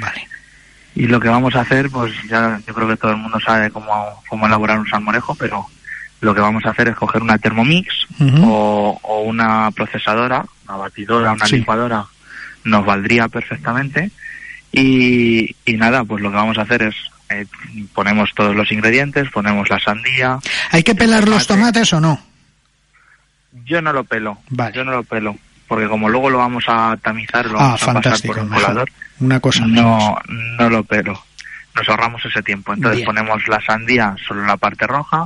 vale. 0.00 0.28
Y 0.94 1.06
lo 1.06 1.18
que 1.20 1.28
vamos 1.28 1.54
a 1.56 1.60
hacer, 1.62 1.88
pues 1.90 2.12
ya 2.28 2.60
yo 2.66 2.74
creo 2.74 2.86
que 2.88 2.96
todo 2.96 3.12
el 3.12 3.16
mundo 3.16 3.38
sabe 3.40 3.70
cómo, 3.70 4.22
cómo 4.28 4.46
elaborar 4.46 4.78
un 4.78 4.86
salmorejo, 4.88 5.34
pero 5.34 5.66
lo 6.20 6.34
que 6.34 6.40
vamos 6.40 6.64
a 6.66 6.70
hacer 6.70 6.88
es 6.88 6.96
coger 6.96 7.22
una 7.22 7.38
Thermomix 7.38 8.06
Ujú. 8.20 8.44
o, 8.44 9.00
o 9.02 9.20
una 9.22 9.70
procesadora, 9.70 10.44
una 10.68 10.76
batidora, 10.76 11.32
una 11.32 11.46
Sí. 11.46 11.56
licuadora, 11.56 12.04
nos 12.64 12.84
valdría 12.84 13.28
perfectamente. 13.28 14.10
Y, 14.70 15.54
y 15.64 15.76
nada, 15.76 16.04
pues 16.04 16.22
lo 16.22 16.30
que 16.30 16.36
vamos 16.36 16.58
a 16.58 16.62
hacer 16.62 16.82
es 16.82 16.94
eh, 17.30 17.46
ponemos 17.94 18.30
todos 18.34 18.54
los 18.54 18.70
ingredientes, 18.70 19.30
ponemos 19.30 19.68
la 19.70 19.80
sandía. 19.80 20.38
¿Hay 20.70 20.82
que 20.82 20.94
pelar 20.94 21.28
los 21.28 21.46
tomate. 21.46 21.72
tomates 21.72 21.92
o 21.94 22.00
no? 22.00 22.20
Yo 23.64 23.82
no 23.82 23.92
lo 23.92 24.04
pelo, 24.04 24.38
Vale. 24.50 24.74
yo 24.74 24.84
no 24.84 24.92
lo 24.92 25.02
pelo, 25.04 25.36
porque 25.72 25.88
como 25.88 26.10
luego 26.10 26.28
lo 26.28 26.36
vamos 26.36 26.64
a 26.68 26.98
tamizar, 27.00 27.46
lo 27.46 27.58
Ah, 27.58 27.78
vamos 27.80 27.82
a 27.88 27.92
pasar 27.94 28.20
por 28.26 28.38
un 28.40 28.48
colador, 28.50 28.90
Una 29.20 29.40
cosa 29.40 29.64
no, 29.66 30.18
no 30.58 30.68
lo 30.68 30.84
pelo. 30.84 31.18
Nos 31.74 31.88
ahorramos 31.88 32.22
ese 32.26 32.42
tiempo. 32.42 32.74
Entonces 32.74 32.96
Bien. 32.98 33.06
ponemos 33.06 33.48
la 33.48 33.58
sandía 33.62 34.14
solo 34.28 34.42
en 34.42 34.48
la 34.48 34.58
parte 34.58 34.86
roja, 34.86 35.24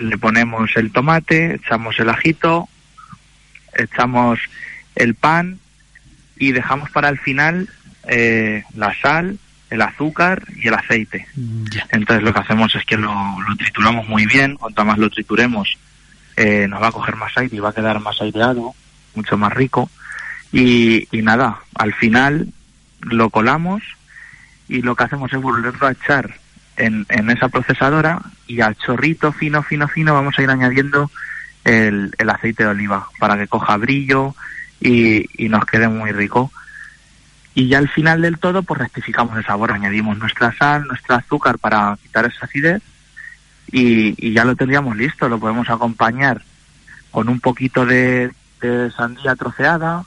le 0.00 0.18
ponemos 0.18 0.68
el 0.74 0.90
tomate, 0.90 1.54
echamos 1.54 1.96
el 2.00 2.08
ajito, 2.08 2.68
echamos 3.72 4.40
el 4.96 5.14
pan 5.14 5.60
y 6.36 6.50
dejamos 6.50 6.90
para 6.90 7.08
el 7.08 7.20
final 7.20 7.68
eh, 8.08 8.64
la 8.74 8.92
sal, 9.00 9.38
el 9.70 9.80
azúcar 9.80 10.42
y 10.56 10.66
el 10.66 10.74
aceite. 10.74 11.28
Entonces 11.90 12.24
lo 12.24 12.34
que 12.34 12.40
hacemos 12.40 12.74
es 12.74 12.84
que 12.84 12.96
lo, 12.96 13.14
lo 13.48 13.54
trituramos 13.56 14.08
muy 14.08 14.26
bien, 14.26 14.56
cuanto 14.56 14.84
más 14.84 14.98
lo 14.98 15.08
trituremos 15.08 15.78
eh, 16.36 16.66
nos 16.66 16.82
va 16.82 16.88
a 16.88 16.92
coger 16.92 17.14
más 17.14 17.30
aire 17.36 17.54
y 17.56 17.60
va 17.60 17.68
a 17.68 17.72
quedar 17.74 18.00
más 18.00 18.20
aireado, 18.20 18.74
mucho 19.14 19.36
más 19.36 19.52
rico. 19.52 19.90
Y, 20.52 21.08
y 21.16 21.22
nada, 21.22 21.60
al 21.74 21.94
final 21.94 22.48
lo 23.00 23.30
colamos 23.30 23.82
y 24.68 24.82
lo 24.82 24.94
que 24.94 25.04
hacemos 25.04 25.32
es 25.32 25.40
volverlo 25.40 25.86
a 25.86 25.92
echar 25.92 26.34
en, 26.76 27.06
en 27.08 27.30
esa 27.30 27.48
procesadora 27.48 28.20
y 28.46 28.60
al 28.60 28.76
chorrito 28.76 29.32
fino, 29.32 29.62
fino, 29.62 29.88
fino 29.88 30.14
vamos 30.14 30.38
a 30.38 30.42
ir 30.42 30.50
añadiendo 30.50 31.10
el, 31.64 32.12
el 32.18 32.30
aceite 32.30 32.64
de 32.64 32.70
oliva 32.70 33.08
para 33.18 33.36
que 33.36 33.48
coja 33.48 33.76
brillo 33.76 34.34
y, 34.80 35.26
y 35.44 35.48
nos 35.48 35.64
quede 35.66 35.88
muy 35.88 36.12
rico. 36.12 36.50
Y 37.54 37.68
ya 37.68 37.78
al 37.78 37.88
final 37.88 38.22
del 38.22 38.38
todo, 38.38 38.62
pues 38.62 38.80
rectificamos 38.80 39.36
el 39.36 39.44
sabor, 39.44 39.72
añadimos 39.72 40.16
nuestra 40.18 40.56
sal, 40.56 40.86
nuestro 40.86 41.16
azúcar 41.16 41.58
para 41.58 41.98
quitar 42.02 42.24
esa 42.24 42.46
acidez 42.46 42.82
y, 43.70 44.14
y 44.24 44.32
ya 44.32 44.44
lo 44.44 44.56
tendríamos 44.56 44.96
listo. 44.96 45.28
Lo 45.28 45.40
podemos 45.40 45.68
acompañar 45.68 46.42
con 47.10 47.28
un 47.28 47.40
poquito 47.40 47.84
de, 47.84 48.30
de 48.60 48.90
sandía 48.92 49.34
troceada 49.36 50.04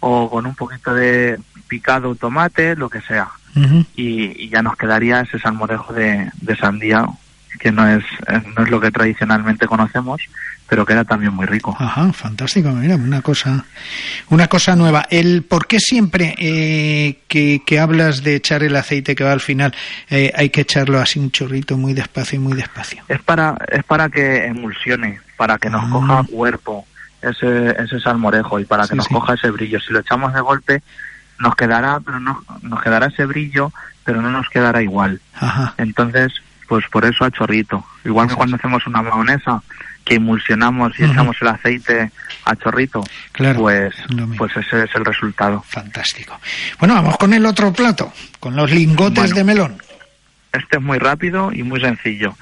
o 0.00 0.30
con 0.30 0.46
un 0.46 0.54
poquito 0.54 0.94
de 0.94 1.38
picado 1.68 2.14
tomate, 2.14 2.76
lo 2.76 2.88
que 2.88 3.00
sea. 3.00 3.28
Y, 3.96 4.44
y 4.44 4.48
ya 4.50 4.62
nos 4.62 4.76
quedaría 4.76 5.20
ese 5.22 5.38
salmorejo 5.40 5.92
de, 5.92 6.30
de 6.40 6.56
sandía, 6.56 7.04
que 7.58 7.72
no 7.72 7.88
es, 7.88 8.04
eh, 8.28 8.40
no 8.56 8.62
es 8.62 8.70
lo 8.70 8.80
que 8.80 8.92
tradicionalmente 8.92 9.66
conocemos, 9.66 10.20
pero 10.68 10.86
queda 10.86 11.02
también 11.04 11.32
muy 11.34 11.44
rico. 11.46 11.74
Ajá, 11.80 12.12
fantástico, 12.12 12.68
mira, 12.70 12.94
una 12.94 13.20
cosa, 13.20 13.64
una 14.28 14.46
cosa 14.46 14.76
nueva. 14.76 15.06
El 15.10 15.42
por 15.42 15.66
qué 15.66 15.80
siempre 15.80 16.36
eh, 16.38 17.18
que, 17.26 17.62
que 17.66 17.80
hablas 17.80 18.22
de 18.22 18.36
echar 18.36 18.62
el 18.62 18.76
aceite 18.76 19.16
que 19.16 19.24
va 19.24 19.32
al 19.32 19.40
final 19.40 19.74
eh, 20.08 20.30
hay 20.36 20.50
que 20.50 20.60
echarlo 20.60 21.00
así 21.00 21.18
un 21.18 21.32
chorrito 21.32 21.76
muy 21.76 21.94
despacio 21.94 22.36
y 22.38 22.42
muy 22.42 22.52
despacio. 22.52 23.02
Es 23.08 23.20
para, 23.22 23.56
es 23.72 23.82
para 23.82 24.08
que 24.08 24.44
emulsione, 24.46 25.20
para 25.36 25.58
que 25.58 25.68
nos 25.68 25.82
Ah. 25.84 25.88
coja 25.90 26.22
cuerpo 26.30 26.86
ese, 27.22 27.70
ese 27.82 28.00
salmorejo 28.00 28.58
y 28.60 28.64
para 28.64 28.82
que 28.84 28.90
Sí, 28.90 28.96
nos 28.96 29.06
sí. 29.06 29.14
coja 29.14 29.34
ese 29.34 29.50
brillo. 29.50 29.80
Si 29.80 29.92
lo 29.92 30.00
echamos 30.00 30.32
de 30.34 30.40
golpe, 30.40 30.82
nos 31.38 31.54
quedará, 31.56 32.00
pero 32.04 32.20
no, 32.20 32.42
nos 32.62 32.82
quedará 32.82 33.06
ese 33.06 33.24
brillo, 33.26 33.72
pero 34.04 34.20
no 34.22 34.30
nos 34.30 34.48
quedará 34.48 34.82
igual. 34.82 35.20
Ajá, 35.34 35.74
Entonces, 35.78 36.32
pues 36.68 36.84
por 36.90 37.04
eso 37.04 37.24
a 37.24 37.30
chorrito. 37.30 37.84
Igual 38.04 38.28
que 38.28 38.34
cuando 38.34 38.56
hacemos 38.56 38.86
una 38.86 39.02
mayonesa, 39.02 39.62
que 40.04 40.14
emulsionamos 40.14 40.98
y 40.98 41.04
echamos 41.04 41.36
el 41.42 41.48
aceite 41.48 42.10
a 42.46 42.56
chorrito, 42.56 43.04
claro. 43.32 43.60
pues, 43.60 43.94
pues 44.38 44.56
ese 44.56 44.84
es 44.84 44.90
el 44.94 45.04
resultado. 45.04 45.62
Fantástico. 45.68 46.40
Bueno, 46.78 46.94
vamos 46.94 47.16
con 47.18 47.34
el 47.34 47.44
otro 47.44 47.72
plato, 47.72 48.10
con 48.40 48.56
los 48.56 48.70
lingotes 48.70 49.16
Bueno. 49.18 49.34
de 49.36 49.44
melón. 49.44 49.78
Este 50.52 50.78
es 50.78 50.82
muy 50.82 50.98
rápido 50.98 51.52
y 51.52 51.62
muy 51.62 51.78
sencillo. 51.80 52.34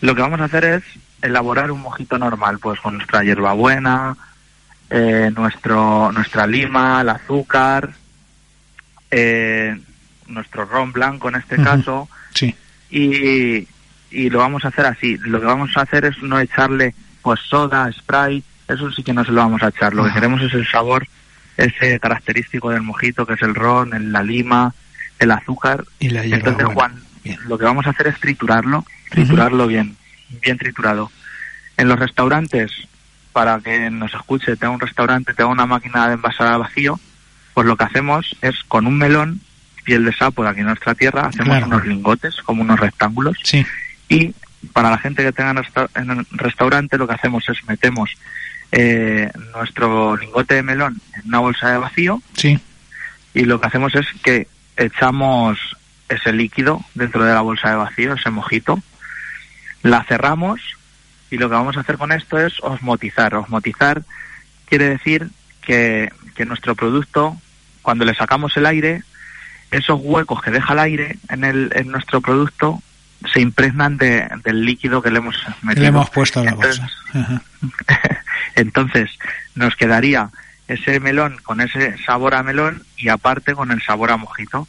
Lo 0.00 0.14
que 0.16 0.22
vamos 0.22 0.40
a 0.40 0.44
hacer 0.44 0.64
es 0.64 0.82
elaborar 1.22 1.70
un 1.70 1.80
mojito 1.80 2.18
normal, 2.18 2.58
pues 2.58 2.80
con 2.80 2.96
nuestra 2.96 3.22
hierbabuena, 3.22 4.16
eh, 4.90 5.30
nuestro, 5.34 6.12
nuestra 6.12 6.46
lima, 6.46 7.00
el 7.00 7.08
azúcar, 7.08 7.90
eh, 9.10 9.78
nuestro 10.26 10.64
ron 10.64 10.92
blanco 10.92 11.28
en 11.28 11.36
este 11.36 11.56
caso, 11.62 12.08
Sí, 12.34 12.54
y, 12.90 13.66
y 14.10 14.30
lo 14.30 14.38
vamos 14.38 14.64
a 14.64 14.68
hacer 14.68 14.86
así. 14.86 15.16
Lo 15.18 15.38
que 15.40 15.46
vamos 15.46 15.70
a 15.76 15.82
hacer 15.82 16.04
es 16.06 16.22
no 16.22 16.38
echarle 16.40 16.94
pues 17.20 17.40
soda, 17.40 17.90
spray, 17.92 18.42
eso 18.68 18.90
sí 18.90 19.02
que 19.02 19.12
no 19.12 19.24
se 19.24 19.32
lo 19.32 19.42
vamos 19.42 19.62
a 19.62 19.68
echar. 19.68 19.92
Lo 19.94 20.04
que 20.04 20.12
queremos 20.12 20.40
es 20.42 20.52
el 20.54 20.66
sabor 20.66 21.06
ese 21.56 22.00
característico 22.00 22.70
del 22.70 22.82
mojito, 22.82 23.26
que 23.26 23.34
es 23.34 23.42
el 23.42 23.54
ron, 23.54 23.92
el- 23.94 24.10
la 24.12 24.22
lima, 24.22 24.74
el 25.18 25.30
azúcar. 25.30 25.84
y 26.00 26.08
la 26.08 26.24
Entonces. 26.24 26.66
Juan, 26.72 26.94
Bien. 27.22 27.38
lo 27.46 27.58
que 27.58 27.64
vamos 27.64 27.86
a 27.86 27.90
hacer 27.90 28.06
es 28.08 28.18
triturarlo, 28.18 28.84
triturarlo 29.10 29.66
bien, 29.66 29.96
bien 30.40 30.58
triturado. 30.58 31.10
En 31.76 31.88
los 31.88 31.98
restaurantes, 31.98 32.70
para 33.32 33.58
que 33.60 33.90
nos 33.90 34.12
escuche, 34.14 34.56
tenga 34.56 34.70
un 34.70 34.80
restaurante, 34.80 35.34
tenga 35.34 35.50
una 35.50 35.66
máquina 35.66 36.06
de 36.08 36.14
envasar 36.14 36.48
a 36.48 36.58
vacío, 36.58 36.98
pues 37.54 37.66
lo 37.66 37.76
que 37.76 37.84
hacemos 37.84 38.36
es 38.42 38.56
con 38.68 38.86
un 38.86 38.98
melón, 38.98 39.40
piel 39.84 40.04
de 40.04 40.12
sapo 40.14 40.42
de 40.44 40.50
aquí 40.50 40.60
en 40.60 40.66
nuestra 40.66 40.94
tierra, 40.94 41.22
hacemos 41.26 41.48
Claro. 41.48 41.66
unos 41.66 41.86
lingotes, 41.86 42.36
como 42.44 42.62
unos 42.62 42.78
rectángulos, 42.78 43.36
Sí, 43.42 43.66
y 44.08 44.34
para 44.72 44.90
la 44.90 44.98
gente 44.98 45.24
que 45.24 45.32
tenga 45.32 45.50
en, 45.50 45.56
resta- 45.56 45.90
en 45.96 46.10
el 46.10 46.26
restaurante 46.32 46.96
lo 46.98 47.08
que 47.08 47.14
hacemos 47.14 47.48
es 47.48 47.58
metemos 47.66 48.10
eh, 48.70 49.28
nuestro 49.54 50.16
lingote 50.16 50.54
de 50.54 50.62
melón 50.62 51.00
en 51.14 51.22
una 51.28 51.40
bolsa 51.40 51.70
de 51.70 51.78
vacío 51.78 52.22
sí, 52.34 52.58
y 53.34 53.44
lo 53.44 53.60
que 53.60 53.66
hacemos 53.66 53.94
es 53.96 54.06
que 54.22 54.46
echamos 54.76 55.58
ese 56.08 56.32
líquido 56.32 56.80
dentro 56.94 57.24
de 57.24 57.34
la 57.34 57.40
bolsa 57.40 57.70
de 57.70 57.76
vacío, 57.76 58.14
ese 58.14 58.30
mojito, 58.30 58.78
la 59.82 60.04
cerramos 60.04 60.60
y 61.30 61.36
lo 61.38 61.48
que 61.48 61.54
vamos 61.54 61.76
a 61.76 61.80
hacer 61.80 61.98
con 61.98 62.12
esto 62.12 62.38
es 62.38 62.54
osmotizar. 62.62 63.34
Osmotizar 63.34 64.02
quiere 64.66 64.88
decir 64.88 65.28
que, 65.62 66.10
que 66.34 66.44
nuestro 66.44 66.74
producto, 66.74 67.36
cuando 67.82 68.04
le 68.04 68.14
sacamos 68.14 68.56
el 68.56 68.66
aire, 68.66 69.02
esos 69.70 69.98
huecos 70.02 70.42
que 70.42 70.50
deja 70.50 70.72
el 70.74 70.78
aire 70.80 71.18
en, 71.30 71.44
el, 71.44 71.70
en 71.74 71.88
nuestro 71.90 72.20
producto 72.20 72.82
se 73.32 73.40
impregnan 73.40 73.96
de- 73.98 74.28
del 74.44 74.64
líquido 74.66 75.00
que 75.00 75.10
le 75.10 75.18
hemos 75.18 75.36
metido. 75.62 75.82
le 75.82 75.88
hemos 75.88 76.10
puesto 76.10 76.40
a 76.40 76.44
la 76.44 76.50
Entonces, 76.50 76.82
bolsa. 77.14 77.42
Entonces, 78.56 79.10
nos 79.54 79.76
quedaría 79.76 80.28
ese 80.68 81.00
melón 81.00 81.38
con 81.42 81.60
ese 81.60 81.96
sabor 82.04 82.34
a 82.34 82.42
melón 82.42 82.82
y 82.96 83.08
aparte 83.08 83.54
con 83.54 83.70
el 83.70 83.82
sabor 83.82 84.10
a 84.10 84.16
mojito. 84.16 84.66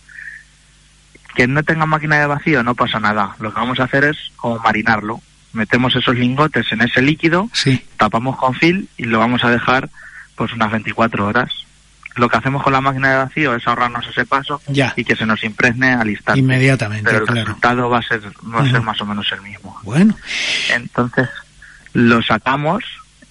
Quien 1.36 1.54
no 1.54 1.64
tenga 1.64 1.86
máquina 1.86 2.20
de 2.20 2.28
vacío 2.28 2.64
no 2.64 2.76
pasa 2.76 3.00
nada. 3.00 3.36
Lo 3.40 3.54
que 3.54 3.60
vamos 3.60 3.80
a 3.80 3.84
hacer 3.86 4.04
es 4.06 4.18
como 4.36 4.60
marinarlo. 4.60 5.22
Metemos 5.54 5.96
esos 5.96 6.16
lingotes 6.16 6.72
en 6.72 6.82
ese 6.82 7.02
líquido, 7.02 7.50
Sí, 7.54 7.84
tapamos 7.98 8.38
con 8.38 8.54
fil 8.56 8.90
y 8.98 9.06
lo 9.06 9.20
vamos 9.20 9.44
a 9.44 9.50
dejar 9.52 9.90
pues 10.36 10.52
unas 10.54 10.72
24 10.72 11.26
horas. 11.28 11.52
Lo 12.16 12.30
que 12.30 12.38
hacemos 12.38 12.62
con 12.62 12.74
la 12.74 12.82
máquina 12.82 13.10
de 13.12 13.18
vacío 13.18 13.56
es 13.56 13.68
ahorrarnos 13.68 14.08
ese 14.08 14.26
paso 14.26 14.62
ya, 14.68 14.94
y 14.96 15.04
que 15.04 15.16
se 15.16 15.26
nos 15.26 15.44
impregne 15.44 15.94
al 15.94 16.10
instante. 16.10 16.40
inmediatamente, 16.40 17.06
Pero 17.06 17.20
el 17.20 17.26
claro. 17.26 17.42
resultado 17.46 17.90
va 17.90 18.00
a 18.00 18.02
ser 18.04 18.22
va 18.54 18.62
a 18.62 18.70
ser 18.70 18.82
más 18.82 19.02
o 19.02 19.06
menos 19.06 19.32
el 19.32 19.42
mismo. 19.42 19.80
Bueno, 19.84 20.16
Entonces 20.74 21.30
lo 21.94 22.22
sacamos 22.22 22.84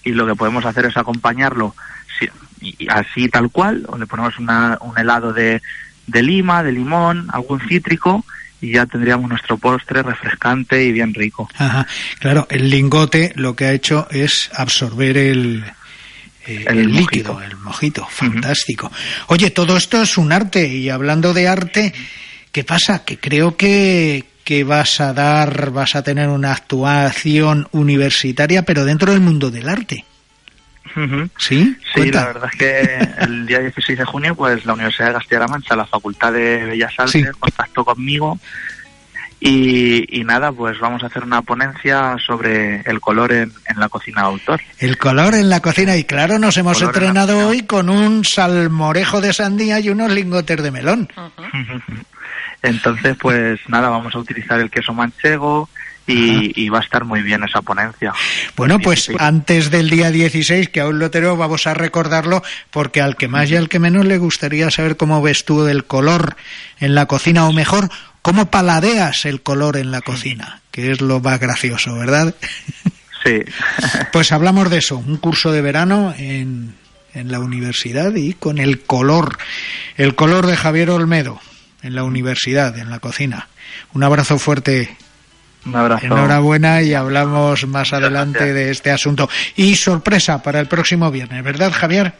y 0.05 0.11
lo 0.13 0.27
que 0.27 0.35
podemos 0.35 0.65
hacer 0.65 0.87
es 0.87 0.97
acompañarlo 0.97 1.75
si- 2.19 2.29
y- 2.61 2.89
así 2.89 3.29
tal 3.29 3.51
cual, 3.51 3.85
o 3.89 3.99
le 3.99 4.07
ponemos 4.07 4.37
una- 4.39 4.79
un 4.81 4.97
helado 4.99 5.33
de, 5.33 5.63
de 6.07 6.23
lima, 6.23 6.63
de 6.63 6.73
limón, 6.73 7.29
algún 7.33 7.61
cítrico 7.69 8.25
y 8.61 8.73
ya 8.73 8.87
tendríamos 8.87 9.29
nuestro 9.29 9.57
postre 9.59 10.03
refrescante 10.03 10.85
y 10.85 10.93
bien 10.93 11.15
rico. 11.15 11.49
ajá. 11.57 11.87
Claro, 12.21 12.47
el 12.51 12.71
lingote 12.71 13.33
lo 13.37 13.57
que 13.57 13.65
ha 13.67 13.73
hecho 13.73 14.07
es 14.11 14.51
absorber 14.55 15.17
el, 15.17 15.65
eh, 16.47 16.65
El 16.69 16.79
el 16.79 16.89
mojito. 16.91 17.01
líquido, 17.01 17.43
el 17.43 17.57
mojito. 17.57 18.07
Fantástico. 18.09 18.91
Oye, 19.29 19.51
todo 19.51 19.77
esto 19.77 20.01
es 20.03 20.17
un 20.17 20.33
arte 20.33 20.67
y 20.69 20.91
hablando 20.91 21.35
de 21.35 21.49
arte, 21.49 21.93
¿qué 22.53 22.63
pasa? 22.65 23.05
Que 23.05 23.19
creo 23.19 23.57
que, 23.57 24.25
que 24.45 24.63
vas 24.65 25.01
a 25.01 25.13
dar, 25.13 25.71
vas 25.71 25.97
a 25.97 26.03
tener 26.03 26.29
una 26.29 26.53
actuación 26.53 27.67
universitaria, 27.73 28.63
pero 28.65 28.85
dentro 28.85 29.11
del 29.13 29.21
mundo 29.21 29.51
del 29.51 29.69
arte. 29.69 30.05
¿Sí? 31.39 31.77
Sí, 31.95 32.11
la 32.11 32.27
verdad 32.27 32.51
es 32.53 32.59
que 32.59 33.25
el 33.25 33.47
día 33.47 33.61
16 33.61 33.99
de 33.99 34.05
junio, 34.05 34.35
pues 34.35 34.65
la 34.65 34.75
Universidad 34.75 35.09
de 35.09 35.15
Castilla-La 35.15 35.49
Mancha, 35.49 35.77
la 35.77 35.87
Facultad 35.87 36.33
de 36.33 36.65
Bellas 36.65 36.95
Artes, 36.99 37.33
contactó 37.39 37.85
conmigo 37.85 38.39
y, 39.45 40.23
nada, 40.25 40.53
pues 40.53 40.79
vamos 40.79 41.03
a 41.03 41.07
hacer 41.07 41.25
una 41.25 41.43
ponencia 41.43 42.17
sobre 42.25 42.81
el 42.83 43.01
color 43.01 43.33
en, 43.33 43.53
la 43.77 43.89
cocina 43.89 44.21
de 44.21 44.27
autor. 44.29 44.61
El 44.79 44.97
color 44.99 45.35
en 45.35 45.51
la 45.51 45.59
cocina, 45.59 45.97
y 45.97 46.05
claro, 46.05 46.39
nos 46.39 46.57
hemos 46.59 46.81
entrenado 46.81 47.49
hoy 47.49 47.63
con 47.63 47.91
un 47.91 48.25
salmorejo 48.25 49.21
de 49.21 49.33
sandía 49.33 49.81
y 49.81 49.89
unos 49.89 50.13
lingotes 50.13 50.63
de 50.63 50.71
melón. 50.71 51.09
Entonces, 52.63 53.17
pues 53.21 53.59
nada, 53.67 53.89
vamos 53.89 54.15
a 54.15 54.19
utilizar 54.21 54.61
el 54.61 54.71
queso 54.71 54.95
manchego, 54.95 55.69
y, 56.07 56.69
va 56.69 56.79
a 56.79 56.83
estar 56.83 57.05
muy 57.05 57.23
bien 57.23 57.43
esa 57.45 57.63
ponencia. 57.63 58.13
Bueno, 58.57 58.79
pues 58.79 59.11
antes 59.19 59.71
del 59.71 59.91
día 59.91 60.11
16, 60.11 60.69
que 60.69 60.81
aún 60.81 60.99
lo 60.99 61.11
tenemos, 61.11 61.39
vamos 61.39 61.67
a 61.67 61.75
recordarlo, 61.75 62.43
porque 62.71 63.01
al 63.01 63.17
que 63.17 63.29
más 63.29 63.51
y 63.51 63.57
al 63.57 63.69
que 63.69 63.79
menos 63.79 64.05
le 64.05 64.19
gustaría 64.19 64.71
saber 64.71 64.97
cómo 64.97 65.23
ves 65.23 65.45
tú 65.45 65.67
el 65.67 65.85
color 65.85 66.37
en 66.81 66.95
la 66.95 67.07
cocina, 67.07 67.47
o 67.47 67.53
mejor, 67.53 67.89
cómo 68.21 68.51
paladeas 68.51 69.25
el 69.25 69.43
color 69.43 69.77
en 69.77 69.91
la 69.91 70.01
cocina, 70.01 70.61
que 70.71 70.91
es 70.91 71.01
lo 71.01 71.21
más 71.21 71.39
gracioso, 71.39 71.95
¿verdad? 71.97 72.35
Sí. 73.25 73.41
pues 74.13 74.33
hablamos 74.33 74.71
de 74.71 74.79
eso, 74.79 74.99
un 74.99 75.17
curso 75.17 75.53
de 75.53 75.63
verano 75.63 76.15
en, 76.19 76.75
en 77.15 77.31
la 77.31 77.41
universidad 77.41 78.15
y 78.15 78.35
con 78.35 78.59
el 78.59 78.81
color, 78.81 79.39
el 79.97 80.15
color 80.15 80.47
de 80.47 80.57
Javier 80.57 80.91
Olmedo 80.91 81.41
en 81.83 81.95
la 81.95 82.05
universidad, 82.05 82.79
en 82.79 82.91
la 82.91 83.01
cocina. 83.01 83.49
Un 83.93 84.05
abrazo 84.05 84.39
fuerte 84.39 84.97
un 85.65 85.77
abrazo. 85.77 86.07
Enhorabuena 86.07 86.83
y 86.83 86.95
hablamos 86.95 87.67
más 87.67 87.93
adelante 87.93 88.53
de 88.53 88.71
este 88.71 88.91
asunto. 88.91 89.29
Y 89.57 89.77
sorpresa 89.77 90.43
para 90.43 90.61
el 90.61 90.67
próximo 90.67 91.11
viernes, 91.11 91.43
¿verdad, 91.45 91.73
Javier? 91.73 92.15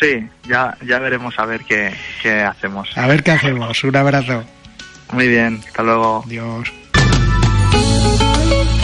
Sí, 0.00 0.26
ya, 0.48 0.76
ya 0.86 0.98
veremos 0.98 1.38
a 1.38 1.46
ver 1.46 1.62
qué, 1.64 1.94
qué 2.22 2.42
hacemos. 2.42 2.88
A 2.96 3.06
ver 3.06 3.22
qué 3.22 3.32
hacemos. 3.32 3.82
Un 3.84 3.96
abrazo. 3.96 4.44
Muy 5.12 5.28
bien, 5.28 5.60
hasta 5.66 5.82
luego. 5.82 6.24
Adiós. 6.26 6.72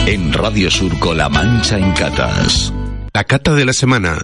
En 0.05 0.33
Radio 0.33 0.71
Surco 0.71 1.13
La 1.13 1.29
Mancha 1.29 1.77
en 1.77 1.91
Catas. 1.93 2.73
La 3.13 3.23
cata 3.23 3.53
de 3.53 3.65
la 3.65 3.73
semana. 3.73 4.17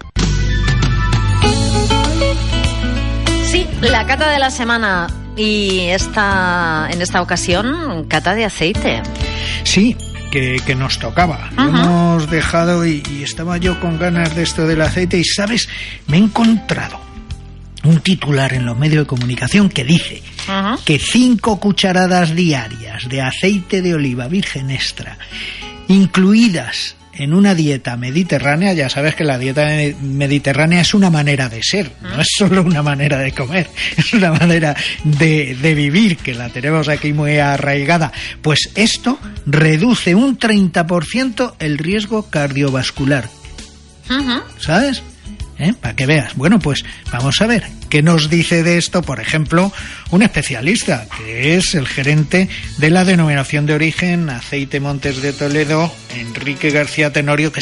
Sí, 3.44 3.66
la 3.80 4.06
cata 4.06 4.30
de 4.30 4.38
la 4.38 4.50
semana 4.50 5.06
y 5.38 5.88
esta 5.90 6.88
en 6.90 7.00
esta 7.00 7.22
ocasión 7.22 8.04
cata 8.08 8.34
de 8.34 8.44
aceite. 8.44 9.02
Sí, 9.62 9.96
que, 10.30 10.74
nos 10.76 10.98
tocaba. 10.98 11.50
hemos 11.56 12.28
dejado 12.30 12.84
y, 12.86 13.02
estaba 13.22 13.56
yo 13.56 13.80
con 13.80 13.98
ganas 13.98 14.34
de 14.34 14.42
esto 14.42 14.66
del 14.66 14.82
aceite 14.82 15.18
y, 15.18 15.24
¿sabes? 15.24 15.68
Me 16.06 16.16
he 16.16 16.20
encontrado 16.20 17.00
un 17.84 18.00
titular 18.00 18.52
en 18.52 18.66
los 18.66 18.76
medios 18.76 19.04
de 19.04 19.06
comunicación 19.06 19.68
que 19.68 19.84
dice 19.84 20.22
que 20.84 20.98
cinco 20.98 21.60
cucharadas 21.60 22.34
diarias 22.34 23.08
de 23.08 23.22
aceite 23.22 23.80
de 23.80 23.94
oliva 23.94 24.28
virgen 24.28 24.70
extra, 24.70 25.18
incluidas 25.86 26.97
en 27.18 27.34
una 27.34 27.54
dieta 27.54 27.96
mediterránea, 27.96 28.72
ya 28.72 28.88
sabes 28.88 29.14
que 29.14 29.24
la 29.24 29.38
dieta 29.38 29.66
mediterránea 30.00 30.80
es 30.80 30.94
una 30.94 31.10
manera 31.10 31.48
de 31.48 31.62
ser, 31.62 31.90
no 32.00 32.20
es 32.20 32.28
solo 32.36 32.62
una 32.62 32.82
manera 32.82 33.18
de 33.18 33.32
comer, 33.32 33.68
es 33.96 34.12
una 34.14 34.32
manera 34.32 34.76
de, 35.04 35.56
vivir 35.74 36.16
que 36.16 36.34
la 36.34 36.48
tenemos 36.48 36.88
aquí 36.88 37.12
muy 37.12 37.38
arraigada. 37.38 38.12
Pues 38.40 38.70
esto 38.74 39.18
reduce 39.46 40.14
un 40.14 40.38
30% 40.38 41.54
el 41.58 41.78
riesgo 41.78 42.30
cardiovascular. 42.30 43.28
¿Sabes? 44.58 45.02
¿Eh? 45.58 45.74
para 45.80 45.94
que 45.94 46.06
veas. 46.06 46.34
Bueno, 46.36 46.58
pues 46.58 46.84
vamos 47.10 47.40
a 47.40 47.46
ver 47.46 47.64
qué 47.88 48.02
nos 48.02 48.30
dice 48.30 48.62
de 48.62 48.78
esto, 48.78 49.02
por 49.02 49.20
ejemplo, 49.20 49.72
un 50.10 50.22
especialista, 50.22 51.06
que 51.18 51.56
es 51.56 51.74
el 51.74 51.86
gerente 51.86 52.48
de 52.78 52.90
la 52.90 53.04
denominación 53.04 53.66
de 53.66 53.74
origen 53.74 54.30
Aceite 54.30 54.80
Montes 54.80 55.22
de 55.22 55.32
Toledo, 55.32 55.92
Enrique 56.14 56.70
García 56.70 57.12
Tenorio, 57.12 57.52
que 57.52 57.60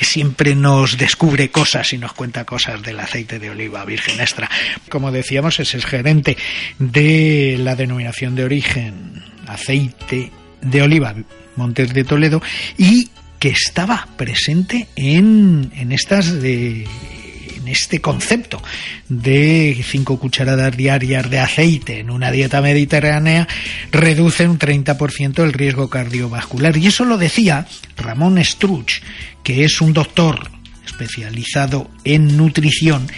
siempre 0.00 0.54
nos 0.54 0.98
descubre 0.98 1.50
cosas 1.50 1.92
y 1.92 1.98
nos 1.98 2.12
cuenta 2.12 2.44
cosas 2.44 2.82
del 2.82 3.00
aceite 3.00 3.38
de 3.38 3.50
oliva 3.50 3.84
virgen 3.84 4.20
extra. 4.20 4.50
Como 4.88 5.12
decíamos, 5.12 5.60
es 5.60 5.74
el 5.74 5.84
gerente 5.84 6.36
de 6.78 7.56
la 7.58 7.76
denominación 7.76 8.34
de 8.34 8.44
origen 8.44 9.22
Aceite 9.46 10.30
de 10.60 10.82
Oliva 10.82 11.14
Montes 11.56 11.92
de 11.92 12.04
Toledo 12.04 12.42
y 12.76 13.10
que 13.38 13.48
estaba 13.50 14.08
presente 14.16 14.88
en, 14.96 15.70
en 15.74 15.92
estas 15.92 16.40
de 16.40 16.86
este 17.68 18.00
concepto 18.00 18.62
de 19.08 19.82
cinco 19.88 20.18
cucharadas 20.18 20.76
diarias 20.76 21.28
de 21.30 21.38
aceite 21.38 22.00
en 22.00 22.10
una 22.10 22.30
dieta 22.30 22.60
mediterránea 22.60 23.48
reduce 23.92 24.48
un 24.48 24.58
30% 24.58 25.42
el 25.44 25.52
riesgo 25.52 25.88
cardiovascular. 25.88 26.76
Y 26.76 26.86
eso 26.86 27.04
lo 27.04 27.18
decía 27.18 27.66
Ramón 27.96 28.42
Struch, 28.42 29.02
que 29.42 29.64
es 29.64 29.80
un 29.80 29.92
doctor 29.92 30.50
especializado 30.84 31.90
en 32.04 32.36
nutrición 32.36 33.08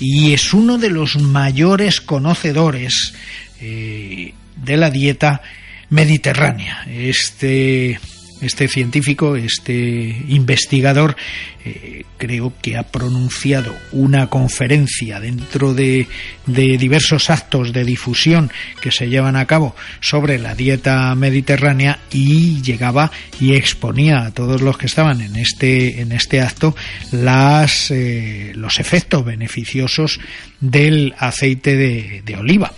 y 0.00 0.32
es 0.32 0.52
uno 0.52 0.78
de 0.78 0.90
los 0.90 1.16
mayores 1.16 2.00
conocedores 2.00 3.14
eh, 3.60 4.34
de 4.56 4.76
la 4.76 4.90
dieta 4.90 5.42
mediterránea. 5.90 6.84
Este 6.88 8.00
este 8.40 8.68
científico, 8.68 9.36
este 9.36 10.24
investigador, 10.28 11.16
eh, 11.64 12.04
creo 12.16 12.52
que 12.62 12.76
ha 12.76 12.84
pronunciado 12.84 13.74
una 13.92 14.28
conferencia 14.28 15.20
dentro 15.20 15.74
de, 15.74 16.06
de, 16.46 16.78
diversos 16.78 17.30
actos 17.30 17.72
de 17.72 17.84
difusión 17.84 18.50
que 18.80 18.92
se 18.92 19.08
llevan 19.08 19.36
a 19.36 19.46
cabo 19.46 19.74
sobre 20.00 20.38
la 20.38 20.54
dieta 20.54 21.14
mediterránea 21.14 21.98
y 22.12 22.62
llegaba 22.62 23.10
y 23.40 23.54
exponía 23.54 24.26
a 24.26 24.30
todos 24.30 24.62
los 24.62 24.78
que 24.78 24.86
estaban 24.86 25.20
en 25.20 25.36
este, 25.36 26.00
en 26.00 26.12
este 26.12 26.40
acto 26.40 26.76
las, 27.10 27.90
eh, 27.90 28.52
los 28.54 28.78
efectos 28.78 29.24
beneficiosos 29.24 30.20
del 30.60 31.14
aceite 31.18 31.76
de, 31.76 32.22
de 32.24 32.36
oliva. 32.36 32.72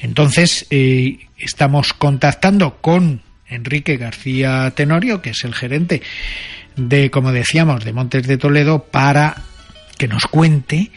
Entonces, 0.00 0.66
eh, 0.70 1.18
estamos 1.38 1.92
contactando 1.92 2.78
con 2.80 3.20
Enrique 3.52 3.96
García 3.96 4.72
Tenorio, 4.74 5.22
que 5.22 5.30
es 5.30 5.44
el 5.44 5.54
gerente 5.54 6.02
de, 6.76 7.10
como 7.10 7.32
decíamos, 7.32 7.84
de 7.84 7.92
Montes 7.92 8.26
de 8.26 8.38
Toledo, 8.38 8.84
para 8.84 9.42
que 9.98 10.08
nos 10.08 10.26
cuente 10.26 10.90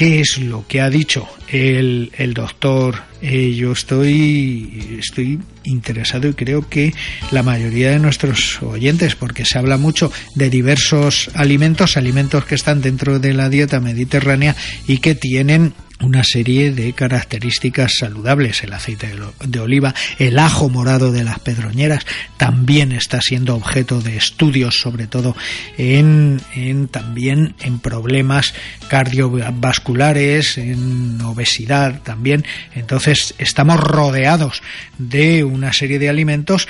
qué 0.00 0.20
es 0.20 0.38
lo 0.38 0.66
que 0.66 0.80
ha 0.80 0.88
dicho 0.88 1.28
el, 1.48 2.10
doctor. 2.34 3.02
Eh, 3.20 3.54
yo 3.54 3.72
estoy, 3.72 4.98
estoy 4.98 5.38
interesado 5.64 6.28
y 6.28 6.32
creo 6.32 6.66
que 6.68 6.94
la 7.32 7.42
mayoría 7.42 7.90
de 7.90 7.98
nuestros 7.98 8.62
oyentes, 8.62 9.14
porque 9.14 9.44
se 9.44 9.58
habla 9.58 9.76
mucho 9.76 10.10
de 10.36 10.48
diversos 10.48 11.30
alimentos, 11.34 11.98
alimentos 11.98 12.46
que 12.46 12.54
están 12.54 12.80
dentro 12.80 13.18
de 13.18 13.34
la 13.34 13.50
dieta 13.50 13.78
mediterránea 13.78 14.56
y 14.86 14.98
que 14.98 15.14
tienen 15.14 15.74
una 16.00 16.24
serie 16.24 16.72
de 16.72 16.92
características 16.92 17.92
saludables. 17.98 18.62
El 18.62 18.72
aceite 18.72 19.12
de 19.44 19.60
oliva, 19.60 19.94
el 20.18 20.38
ajo 20.38 20.68
morado 20.68 21.12
de 21.12 21.24
las 21.24 21.38
pedroñeras 21.40 22.06
también 22.36 22.92
está 22.92 23.20
siendo 23.20 23.54
objeto 23.54 24.00
de 24.00 24.16
estudios, 24.16 24.80
sobre 24.80 25.06
todo 25.06 25.36
en, 25.78 26.40
en 26.54 26.88
también 26.88 27.54
en 27.60 27.78
problemas 27.78 28.54
cardiovasculares, 28.88 30.58
en 30.58 31.20
obesidad 31.20 32.00
también. 32.02 32.44
Entonces 32.74 33.34
estamos 33.38 33.78
rodeados 33.78 34.62
de 34.98 35.44
una 35.44 35.72
serie 35.72 35.98
de 35.98 36.08
alimentos 36.08 36.66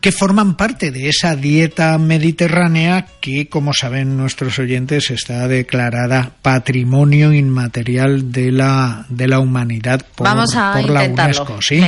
que 0.00 0.12
forman 0.12 0.56
parte 0.56 0.90
de 0.90 1.08
esa 1.08 1.36
dieta 1.36 1.96
mediterránea 1.98 3.06
que, 3.20 3.48
como 3.48 3.74
saben 3.74 4.16
nuestros 4.16 4.58
oyentes, 4.58 5.10
está 5.10 5.46
declarada 5.46 6.32
patrimonio 6.40 7.32
inmaterial 7.32 8.32
de 8.32 8.50
la, 8.50 9.04
de 9.10 9.28
la 9.28 9.40
humanidad 9.40 10.04
por, 10.14 10.26
la 10.26 11.04
UNESCO. 11.04 11.60
¿sí? 11.60 11.82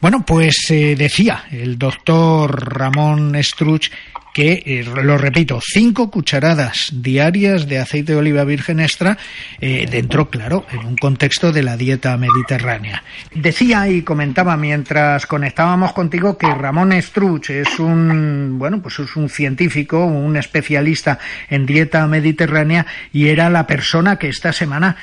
Bueno, 0.00 0.24
pues 0.26 0.56
eh, 0.70 0.96
decía 0.96 1.44
el 1.50 1.78
doctor 1.78 2.74
Ramón 2.74 3.36
Struch 3.42 3.90
que, 4.36 4.62
eh, 4.66 4.84
lo 4.84 5.16
repito, 5.16 5.60
cinco 5.62 6.10
cucharadas 6.10 6.90
diarias 6.92 7.66
de 7.66 7.78
aceite 7.78 8.12
de 8.12 8.18
oliva 8.18 8.44
virgen 8.44 8.80
extra 8.80 9.16
eh, 9.62 9.88
dentro, 9.90 10.28
claro, 10.28 10.66
en 10.70 10.84
un 10.84 10.94
contexto 10.94 11.52
de 11.52 11.62
la 11.62 11.78
dieta 11.78 12.14
mediterránea. 12.18 13.02
Decía 13.34 13.88
y 13.88 14.02
comentaba 14.02 14.58
mientras 14.58 15.24
conectábamos 15.24 15.94
contigo 15.94 16.36
que 16.36 16.54
Ramón 16.54 16.92
Struch 17.00 17.48
es 17.48 17.78
un, 17.78 18.58
bueno, 18.58 18.82
pues 18.82 18.98
es 18.98 19.16
un 19.16 19.30
científico, 19.30 20.04
un 20.04 20.36
especialista 20.36 21.18
en 21.48 21.64
dieta 21.64 22.06
mediterránea 22.06 22.84
y 23.14 23.28
era 23.28 23.48
la 23.48 23.66
persona 23.66 24.18
que 24.18 24.28
esta 24.28 24.52
semana 24.52 24.96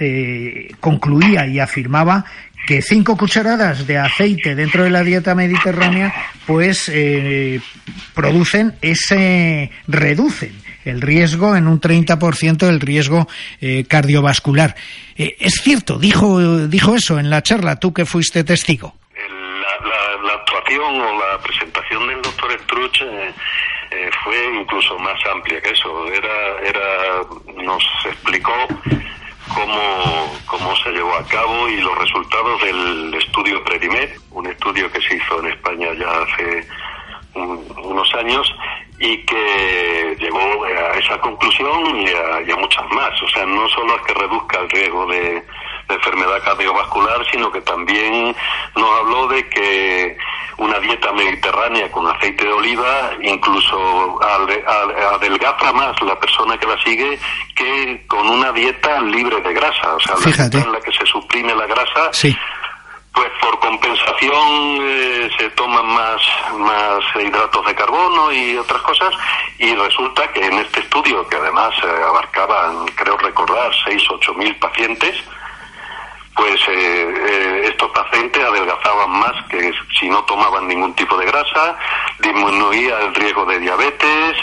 eh, 0.00 0.72
concluía 0.80 1.46
y 1.46 1.60
afirmaba 1.60 2.24
que 2.66 2.82
cinco 2.82 3.16
cucharadas 3.16 3.86
de 3.86 3.98
aceite 3.98 4.54
dentro 4.54 4.84
de 4.84 4.90
la 4.90 5.02
dieta 5.02 5.34
mediterránea 5.34 6.14
pues 6.46 6.88
eh, 6.88 7.60
producen 8.14 8.76
ese 8.80 9.70
reducen 9.88 10.62
el 10.84 11.00
riesgo 11.00 11.56
en 11.56 11.68
un 11.68 11.80
30% 11.80 12.56
del 12.66 12.80
riesgo 12.80 13.28
eh, 13.60 13.84
cardiovascular. 13.88 14.74
Eh, 15.16 15.36
es 15.38 15.54
cierto, 15.62 15.98
dijo, 15.98 16.66
dijo 16.66 16.94
eso 16.94 17.18
en 17.18 17.30
la 17.30 17.42
charla, 17.42 17.76
tú 17.76 17.92
que 17.92 18.04
fuiste 18.04 18.44
testigo. 18.44 18.94
La, 20.24 20.34
actuación 20.34 21.00
o 21.00 21.18
la 21.18 21.38
presentación 21.42 22.08
del 22.08 22.22
doctor 22.22 22.58
Struch 22.60 23.02
eh, 23.02 24.10
fue 24.24 24.60
incluso 24.60 24.98
más 24.98 25.18
amplia 25.32 25.60
que 25.60 25.70
eso. 25.70 26.06
Era, 26.08 26.60
era, 26.66 27.62
nos 27.62 27.84
explicó 28.06 28.52
cómo, 29.54 30.32
cómo 30.46 30.76
se 30.76 30.90
llevó 30.90 31.14
a 31.14 31.24
cabo 31.26 31.68
y 31.68 31.80
los 31.80 31.98
resultados 31.98 32.62
del 32.62 33.14
estudio 33.14 33.62
Predimed, 33.64 34.10
un 34.30 34.46
estudio 34.46 34.90
que 34.90 35.00
se 35.00 35.16
hizo 35.16 35.40
en 35.40 35.52
España 35.52 35.88
ya 35.98 36.22
hace 36.22 36.66
unos 37.34 38.14
años 38.14 38.54
y 38.98 39.18
que 39.24 40.16
llegó 40.18 40.64
a 40.64 40.98
esa 40.98 41.18
conclusión 41.20 42.00
y 42.00 42.50
a, 42.50 42.56
muchas 42.56 42.84
más. 42.92 43.10
O 43.22 43.28
sea, 43.28 43.46
no 43.46 43.68
solo 43.70 43.96
es 43.96 44.02
que 44.02 44.14
reduzca 44.14 44.60
el 44.60 44.70
riesgo 44.70 45.06
de, 45.06 45.42
enfermedad 45.88 46.42
cardiovascular, 46.44 47.24
sino 47.30 47.50
que 47.50 47.60
también 47.60 48.34
nos 48.76 49.00
habló 49.00 49.28
de 49.28 49.48
que 49.48 50.16
una 50.58 50.78
dieta 50.78 51.12
mediterránea 51.12 51.90
con 51.90 52.06
aceite 52.06 52.44
de 52.44 52.52
oliva 52.52 53.10
incluso 53.22 54.20
adelgaza 54.22 55.72
más 55.72 56.00
la 56.02 56.18
persona 56.18 56.56
que 56.58 56.66
la 56.66 56.80
sigue 56.82 57.18
que 57.54 58.04
con 58.06 58.28
una 58.28 58.52
dieta 58.52 59.00
libre 59.00 59.40
de 59.40 59.52
grasa. 59.52 59.94
O 59.94 60.00
sea, 60.00 60.14
la 60.14 60.48
dieta 60.48 60.58
en 60.58 60.72
la 60.72 60.80
que 60.80 60.92
se 60.92 61.06
suprime 61.06 61.54
la 61.54 61.66
grasa. 61.66 62.12
Sí 62.12 62.36
pues 63.14 63.30
por 63.40 63.58
compensación 63.60 64.78
eh, 64.80 65.30
se 65.38 65.50
toman 65.50 65.86
más, 65.86 66.22
más 66.56 67.00
hidratos 67.20 67.66
de 67.66 67.74
carbono 67.74 68.32
y 68.32 68.56
otras 68.56 68.80
cosas 68.82 69.14
y 69.58 69.74
resulta 69.74 70.26
que 70.32 70.44
en 70.44 70.54
este 70.54 70.80
estudio, 70.80 71.26
que 71.28 71.36
además 71.36 71.74
eh, 71.84 72.02
abarcaban, 72.08 72.86
creo 72.94 73.16
recordar, 73.18 73.70
6 73.84 74.02
ocho 74.12 74.34
mil 74.34 74.56
pacientes, 74.56 75.14
pues 76.34 76.60
eh, 76.68 77.62
estos 77.64 77.90
pacientes 77.90 78.42
adelgazaban 78.42 79.10
más 79.10 79.32
que 79.48 79.72
si 79.98 80.08
no 80.08 80.22
tomaban 80.24 80.66
ningún 80.66 80.94
tipo 80.94 81.16
de 81.16 81.26
grasa, 81.26 81.76
disminuía 82.20 83.00
el 83.00 83.14
riesgo 83.14 83.44
de 83.44 83.58
diabetes, 83.58 84.36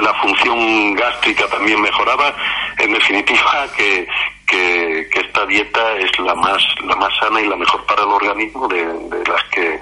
la 0.00 0.14
función 0.14 0.94
gástrica 0.94 1.46
también 1.48 1.80
mejoraba, 1.80 2.34
en 2.78 2.92
definitiva 2.92 3.66
que, 3.76 4.06
que, 4.46 5.08
esta 5.20 5.46
dieta 5.46 5.96
es 5.96 6.18
la 6.18 6.34
más 6.34 6.62
la 6.84 6.96
más 6.96 7.12
sana 7.18 7.40
y 7.40 7.46
la 7.46 7.56
mejor 7.56 7.84
para 7.86 8.02
el 8.02 8.08
organismo 8.08 8.66
de, 8.68 8.84
las 9.28 9.44
que 9.44 9.80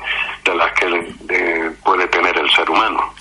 las 0.58 0.72
que 0.72 1.72
puede 1.84 2.08
tener 2.08 2.36
el 2.36 2.50
ser 2.50 2.68
humano. 2.68 3.14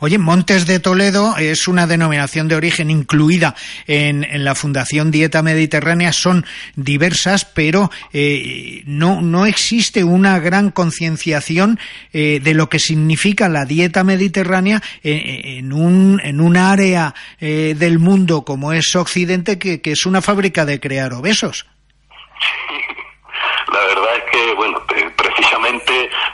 Oye, 0.00 0.18
Montes 0.18 0.66
de 0.66 0.78
Toledo 0.78 1.36
es 1.36 1.66
una 1.66 1.86
denominación 1.86 2.46
de 2.48 2.54
origen 2.54 2.90
incluida 2.90 3.54
en, 3.86 4.24
en 4.24 4.44
la 4.44 4.54
Fundación 4.54 5.10
Dieta 5.10 5.42
Mediterránea. 5.42 6.12
Son 6.12 6.46
diversas, 6.76 7.44
pero 7.44 7.90
eh, 8.12 8.82
no, 8.86 9.20
no 9.20 9.46
existe 9.46 10.04
una 10.04 10.38
gran 10.38 10.70
concienciación 10.70 11.78
eh, 12.12 12.40
de 12.42 12.54
lo 12.54 12.68
que 12.68 12.78
significa 12.78 13.48
la 13.48 13.64
dieta 13.64 14.04
mediterránea 14.04 14.80
en, 15.02 15.58
en 15.58 15.72
un, 15.72 16.20
en 16.22 16.40
un 16.40 16.56
área 16.56 17.14
eh, 17.40 17.74
del 17.76 17.98
mundo 17.98 18.44
como 18.44 18.72
es 18.72 18.94
Occidente, 18.94 19.58
que, 19.58 19.80
que 19.80 19.92
es 19.92 20.06
una 20.06 20.22
fábrica 20.22 20.64
de 20.64 20.78
crear 20.78 21.12
obesos. 21.12 21.66
La 23.72 23.80
verdad 23.80 24.15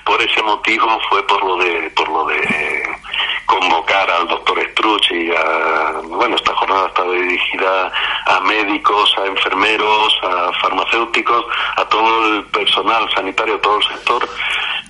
por 0.04 0.20
ese 0.22 0.42
motivo 0.42 1.00
fue 1.08 1.26
por 1.26 1.42
lo 1.44 1.56
de, 1.56 1.90
por 1.90 2.08
lo 2.08 2.26
de 2.26 2.82
convocar 3.46 4.10
al 4.10 4.28
doctor 4.28 4.58
Struch 4.70 5.10
y 5.12 5.30
a, 5.30 6.00
bueno, 6.04 6.36
esta 6.36 6.54
jornada 6.54 6.86
está 6.88 7.02
dirigida 7.04 7.92
a 8.26 8.40
médicos, 8.40 9.14
a 9.18 9.26
enfermeros, 9.26 10.18
a 10.22 10.52
farmacéuticos, 10.60 11.44
a 11.76 11.84
todo 11.86 12.26
el 12.26 12.44
personal 12.46 13.08
sanitario, 13.14 13.58
todo 13.60 13.78
el 13.78 13.84
sector, 13.84 14.28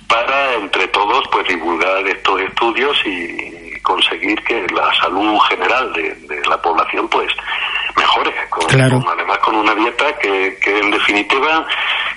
para 0.07 0.53
entre 0.53 0.87
todos 0.87 1.27
pues 1.31 1.47
divulgar 1.47 2.07
estos 2.07 2.41
estudios 2.41 2.97
y 3.05 3.79
conseguir 3.81 4.41
que 4.43 4.65
la 4.73 4.93
salud 4.95 5.37
general 5.49 5.91
de 5.93 6.41
la 6.47 6.61
población 6.61 7.07
pues 7.09 7.33
mejores, 7.95 8.33
además 9.07 9.37
con 9.39 9.55
una 9.55 9.75
dieta 9.75 10.05
que, 10.19 10.57
que 10.61 10.79
en 10.79 10.91
definitiva, 10.91 11.65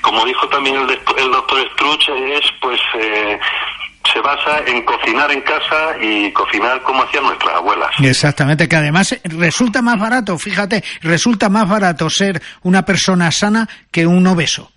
como 0.01 0.25
dijo 0.25 0.49
también 0.49 0.77
el, 0.77 0.91
el 0.91 1.31
doctor 1.31 1.59
Struch, 1.73 2.09
es 2.09 2.45
pues 2.61 2.81
eh, 2.99 3.39
se 4.13 4.21
basa 4.21 4.61
en 4.67 4.83
cocinar 4.83 5.31
en 5.31 5.41
casa 5.43 5.97
y 6.01 6.33
cocinar 6.33 6.83
como 6.83 7.03
hacían 7.03 7.25
nuestras 7.25 7.57
abuelas. 7.57 7.91
Exactamente, 8.01 8.69
que 8.69 8.77
además 8.77 9.19
resulta 9.25 9.83
más 9.83 9.99
barato, 9.99 10.39
fíjate, 10.39 10.83
resulta 11.03 11.49
más 11.49 11.69
barato 11.69 12.09
ser 12.09 12.41
una 12.63 12.83
persona 12.83 13.31
sana 13.31 13.69
que 13.91 14.07
un 14.07 14.27
obeso. 14.27 14.71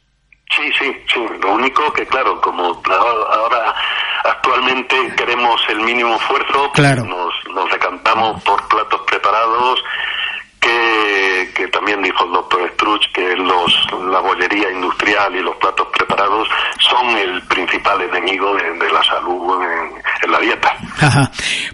Sí, 0.55 0.63
sí, 0.79 0.91
sí. 1.13 1.19
Lo 1.41 1.53
único 1.53 1.93
que, 1.93 2.05
claro, 2.07 2.41
como 2.41 2.81
ahora 2.89 3.75
actualmente 4.23 4.95
queremos 5.15 5.61
el 5.69 5.79
mínimo 5.81 6.15
esfuerzo, 6.15 6.71
pues 6.73 7.03
nos, 7.03 7.33
nos 7.53 7.71
decantamos 7.71 8.41
por 8.43 8.67
platos 8.67 9.01
preparados 9.05 9.83
que, 11.59 11.67
también 11.67 12.01
dijo 12.01 12.23
el 12.23 12.31
doctor 12.31 12.71
Struch 12.73 13.11
que 13.11 13.35
los, 13.35 13.87
la 14.09 14.19
bollería 14.19 14.71
industrial 14.71 15.35
y 15.35 15.41
los 15.41 15.55
platos 15.57 15.87
preparados 15.89 16.47
son 16.79 17.09
el 17.17 17.41
principal 17.47 18.01
enemigo 18.01 18.55
de, 18.55 18.89
la 18.89 19.03
salud 19.03 19.61
la 20.29 20.39
dieta. 20.39 20.77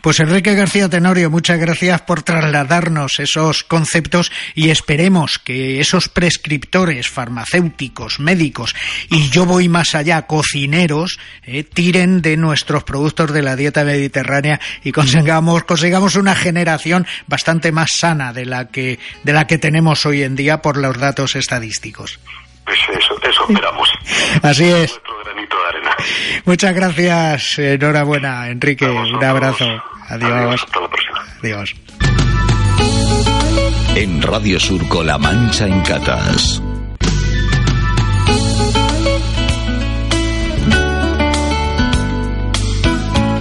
Pues 0.02 0.20
Enrique 0.20 0.54
García 0.54 0.90
Tenorio, 0.90 1.30
muchas 1.30 1.60
gracias 1.60 2.02
por 2.02 2.24
trasladarnos 2.24 3.20
esos 3.20 3.64
conceptos 3.64 4.32
y 4.54 4.70
esperemos 4.70 5.40
que 5.40 5.80
esos 5.80 6.10
prescriptores 6.10 7.10
farmacéuticos, 7.10 8.20
médicos 8.20 8.76
y 9.10 9.30
yo 9.30 9.46
voy 9.46 9.68
más 9.68 9.96
allá, 9.96 10.24
cocineros, 10.28 11.20
eh, 11.44 11.64
tiren 11.64 12.22
de 12.22 12.38
nuestros 12.38 12.84
productos 12.84 13.34
de 13.34 13.42
la 13.42 13.56
dieta 13.56 13.84
mediterránea 13.84 14.60
y 14.84 14.92
consigamos, 14.92 15.64
consigamos 15.64 16.16
una 16.16 16.36
generación 16.36 17.08
bastante 17.28 17.72
más 17.72 17.92
sana 17.96 18.34
de 18.34 18.46
la 18.46 18.70
que, 18.70 19.00
de 19.24 19.34
la 19.34 19.48
que 19.48 19.58
tenemos 19.58 20.06
hoy 20.06 20.24
en 20.24 20.36
día 20.36 20.62
por 20.62 20.78
los 20.78 20.98
datos 20.98 21.36
estadísticos. 21.36 22.20
Pues 22.66 22.80
eso, 22.98 23.16
eso 23.22 23.46
esperamos. 23.48 23.90
Así 24.42 24.66
es. 24.66 25.00
Muchas 26.46 26.74
gracias, 26.74 27.60
enhorabuena, 27.60 28.50
Enrique. 28.50 28.86
Un 28.86 29.24
abrazo. 29.24 29.66
Adiós. 30.08 30.62
Hasta 30.64 30.80
la 30.80 30.88
próxima. 30.88 31.26
Adiós. 31.42 31.76
En 33.96 34.22
Radio 34.22 34.60
Surco 34.60 35.04
La 35.04 35.18
Mancha 35.18 35.66
en 35.66 35.82
Catas. 35.82 36.62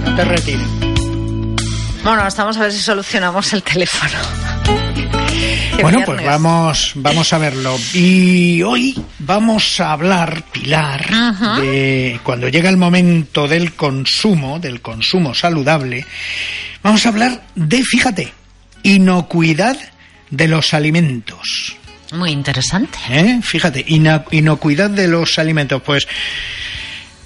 No 0.05 0.15
te 0.15 0.25
retires. 0.25 0.67
Bueno, 2.03 2.27
estamos 2.27 2.55
a 2.57 2.61
ver 2.61 2.71
si 2.71 2.79
solucionamos 2.79 3.51
el 3.53 3.63
teléfono. 3.63 4.44
Bueno, 5.81 6.01
pues 6.05 6.23
vamos, 6.23 6.93
vamos 6.95 7.33
a 7.33 7.37
verlo. 7.37 7.77
Y 7.93 8.61
hoy 8.63 8.99
vamos 9.19 9.79
a 9.79 9.91
hablar, 9.91 10.43
Pilar, 10.51 11.05
de 11.59 12.19
cuando 12.23 12.47
llega 12.49 12.69
el 12.69 12.77
momento 12.77 13.47
del 13.47 13.73
consumo, 13.73 14.59
del 14.59 14.81
consumo 14.81 15.35
saludable, 15.35 16.05
vamos 16.81 17.05
a 17.05 17.09
hablar 17.09 17.43
de, 17.55 17.83
fíjate, 17.83 18.33
inocuidad 18.83 19.77
de 20.29 20.47
los 20.47 20.73
alimentos. 20.73 21.77
Muy 22.13 22.31
interesante. 22.31 22.97
¿Eh? 23.09 23.39
Fíjate, 23.41 23.85
inocuidad 23.87 24.89
de 24.89 25.07
los 25.07 25.37
alimentos. 25.37 25.81
Pues 25.81 26.07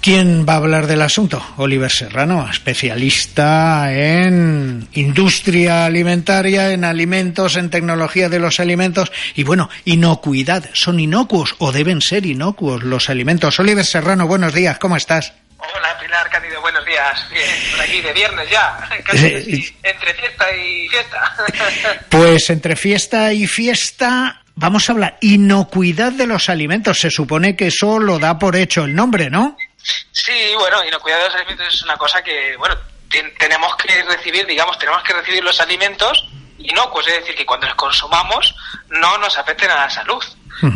¿Quién 0.00 0.46
va 0.48 0.54
a 0.54 0.56
hablar 0.56 0.86
del 0.86 1.02
asunto? 1.02 1.44
Oliver 1.58 1.90
Serrano, 1.90 2.48
especialista 2.50 3.92
en 3.92 4.88
industria 4.94 5.84
alimentaria, 5.84 6.70
en 6.72 6.84
alimentos, 6.84 7.56
en 7.56 7.68
tecnología 7.68 8.30
de 8.30 8.38
los 8.38 8.60
alimentos 8.60 9.12
y 9.34 9.42
bueno, 9.42 9.68
inocuidad. 9.84 10.70
¿Son 10.72 11.00
inocuos 11.00 11.54
o 11.58 11.70
deben 11.70 12.00
ser 12.00 12.24
inocuos 12.24 12.82
los 12.82 13.10
alimentos? 13.10 13.60
Oliver 13.60 13.84
Serrano, 13.84 14.26
buenos 14.26 14.54
días, 14.54 14.78
¿cómo 14.78 14.96
estás? 14.96 15.34
Hola 15.58 15.98
Pilar 16.00 16.30
Cándido, 16.30 16.62
buenos 16.62 16.86
días. 16.86 17.26
Bien, 17.30 17.44
por 17.70 17.82
aquí 17.82 18.00
de 18.00 18.12
viernes 18.14 18.48
ya, 18.50 18.88
casi, 19.04 19.74
entre 19.82 20.14
fiesta 20.14 20.56
y 20.56 20.88
fiesta. 20.88 21.36
Pues 22.08 22.48
entre 22.48 22.74
fiesta 22.74 23.32
y 23.34 23.46
fiesta 23.46 24.40
vamos 24.54 24.88
a 24.88 24.92
hablar 24.92 25.18
inocuidad 25.20 26.12
de 26.12 26.26
los 26.26 26.48
alimentos. 26.48 27.00
Se 27.00 27.10
supone 27.10 27.54
que 27.54 27.66
eso 27.66 27.98
lo 27.98 28.18
da 28.18 28.38
por 28.38 28.56
hecho 28.56 28.84
el 28.84 28.94
nombre, 28.94 29.28
¿no? 29.28 29.56
Sí, 30.12 30.52
bueno, 30.58 30.84
inocuidad 30.84 31.18
de 31.18 31.24
los 31.24 31.34
alimentos 31.34 31.74
es 31.74 31.82
una 31.82 31.96
cosa 31.96 32.22
que, 32.22 32.56
bueno, 32.56 32.76
tenemos 33.38 33.74
que 33.76 34.02
recibir, 34.04 34.46
digamos, 34.46 34.78
tenemos 34.78 35.02
que 35.02 35.12
recibir 35.12 35.42
los 35.42 35.60
alimentos 35.60 36.28
inocuos, 36.58 37.06
es 37.08 37.20
decir, 37.20 37.34
que 37.34 37.46
cuando 37.46 37.66
los 37.66 37.74
consumamos 37.74 38.54
no 38.90 39.18
nos 39.18 39.36
afecten 39.38 39.70
a 39.70 39.76
la 39.76 39.90
salud. 39.90 40.22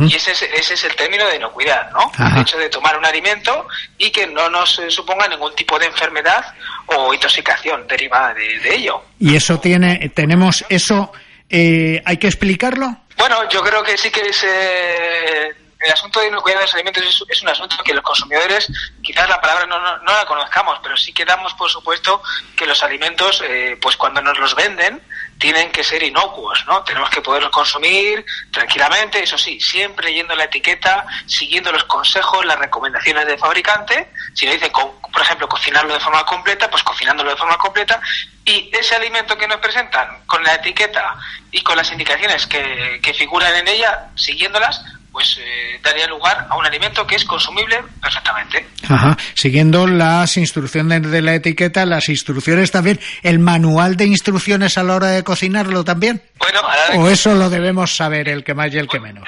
Y 0.08 0.14
ese 0.14 0.32
es, 0.32 0.40
ese 0.40 0.74
es 0.74 0.84
el 0.84 0.96
término 0.96 1.26
de 1.26 1.36
inocuidad, 1.36 1.90
¿no? 1.90 2.10
El 2.18 2.40
hecho 2.40 2.56
de 2.56 2.70
tomar 2.70 2.96
un 2.96 3.04
alimento 3.04 3.68
y 3.98 4.10
que 4.10 4.26
no 4.26 4.48
nos 4.48 4.78
eh, 4.78 4.90
suponga 4.90 5.28
ningún 5.28 5.54
tipo 5.54 5.78
de 5.78 5.84
enfermedad 5.84 6.42
o 6.86 7.12
intoxicación 7.12 7.86
derivada 7.86 8.32
de, 8.32 8.74
ello. 8.74 9.02
¿Y 9.18 9.36
eso 9.36 9.60
tiene, 9.60 10.10
tenemos 10.14 10.64
eso, 10.70 11.12
eh, 11.50 12.00
hay 12.06 12.16
que 12.16 12.28
explicarlo? 12.28 12.96
Bueno, 13.18 13.46
yo 13.50 13.62
creo 13.62 13.82
que 13.82 13.98
sí 13.98 14.10
que 14.10 14.22
es... 14.22 14.44
Eh, 14.44 15.54
el 15.84 15.92
asunto 15.92 16.20
de 16.20 16.28
inocuidad 16.28 16.58
de 16.58 16.64
los 16.64 16.74
alimentos 16.74 17.24
es, 17.28 17.42
un 17.42 17.48
asunto 17.48 17.76
que 17.84 17.92
los 17.92 18.02
consumidores, 18.02 18.70
quizás 19.02 19.28
la 19.28 19.40
palabra 19.40 19.66
no, 19.66 19.78
no, 19.78 20.12
la 20.12 20.24
conozcamos, 20.26 20.78
pero 20.82 20.96
sí 20.96 21.12
que 21.12 21.24
damos 21.24 21.52
por 21.54 21.70
supuesto 21.70 22.22
que 22.56 22.66
los 22.66 22.82
alimentos, 22.82 23.42
eh, 23.44 23.78
pues 23.80 23.96
cuando 23.96 24.22
nos 24.22 24.38
los 24.38 24.54
venden, 24.54 25.02
tienen 25.38 25.70
que 25.72 25.84
ser 25.84 26.02
inocuos, 26.02 26.64
¿no? 26.66 26.82
Tenemos 26.84 27.10
que 27.10 27.20
poderlos 27.20 27.50
consumir 27.50 28.24
tranquilamente, 28.50 29.22
eso 29.22 29.36
sí, 29.36 29.60
siempre 29.60 30.08
leyendo 30.08 30.34
la 30.34 30.44
etiqueta, 30.44 31.06
siguiendo 31.26 31.72
los 31.72 31.84
consejos, 31.84 32.44
las 32.44 32.58
recomendaciones 32.58 33.26
del 33.26 33.38
fabricante. 33.38 34.10
Si 34.34 34.46
nos 34.46 34.54
dicen, 34.54 34.72
por 34.72 35.22
ejemplo, 35.22 35.48
cocinarlo 35.48 35.92
de 35.92 36.00
forma 36.00 36.24
completa, 36.24 36.70
pues 36.70 36.82
cocinándolo 36.82 37.30
de 37.30 37.36
forma 37.36 37.58
completa. 37.58 38.00
Y 38.44 38.70
ese 38.72 38.94
alimento 38.94 39.36
que 39.36 39.48
nos 39.48 39.58
presentan 39.58 40.24
con 40.26 40.42
la 40.44 40.54
etiqueta 40.54 41.16
y 41.50 41.62
con 41.62 41.76
las 41.76 41.90
indicaciones 41.90 42.46
que, 42.46 43.00
que 43.02 43.14
figuran 43.14 43.54
en 43.54 43.68
ella, 43.68 44.10
siguiéndolas, 44.16 44.82
pues 45.14 45.38
eh, 45.40 45.78
daría 45.80 46.08
lugar 46.08 46.48
a 46.50 46.56
un 46.56 46.66
alimento 46.66 47.06
que 47.06 47.14
es 47.14 47.24
consumible 47.24 47.80
perfectamente. 48.02 48.66
Ajá. 48.88 49.16
Siguiendo 49.34 49.86
las 49.86 50.36
instrucciones 50.36 51.08
de 51.08 51.22
la 51.22 51.34
etiqueta, 51.36 51.86
las 51.86 52.08
instrucciones 52.08 52.72
también, 52.72 52.98
el 53.22 53.38
manual 53.38 53.96
de 53.96 54.06
instrucciones 54.06 54.76
a 54.76 54.82
la 54.82 54.96
hora 54.96 55.06
de 55.06 55.22
cocinarlo 55.22 55.84
también. 55.84 56.20
Bueno, 56.36 56.60
o 56.96 57.08
eso 57.08 57.32
lo 57.32 57.48
debemos 57.48 57.94
saber 57.94 58.28
el 58.28 58.42
que 58.42 58.54
más 58.54 58.74
y 58.74 58.78
el 58.78 58.88
que 58.88 58.98
menos. 58.98 59.22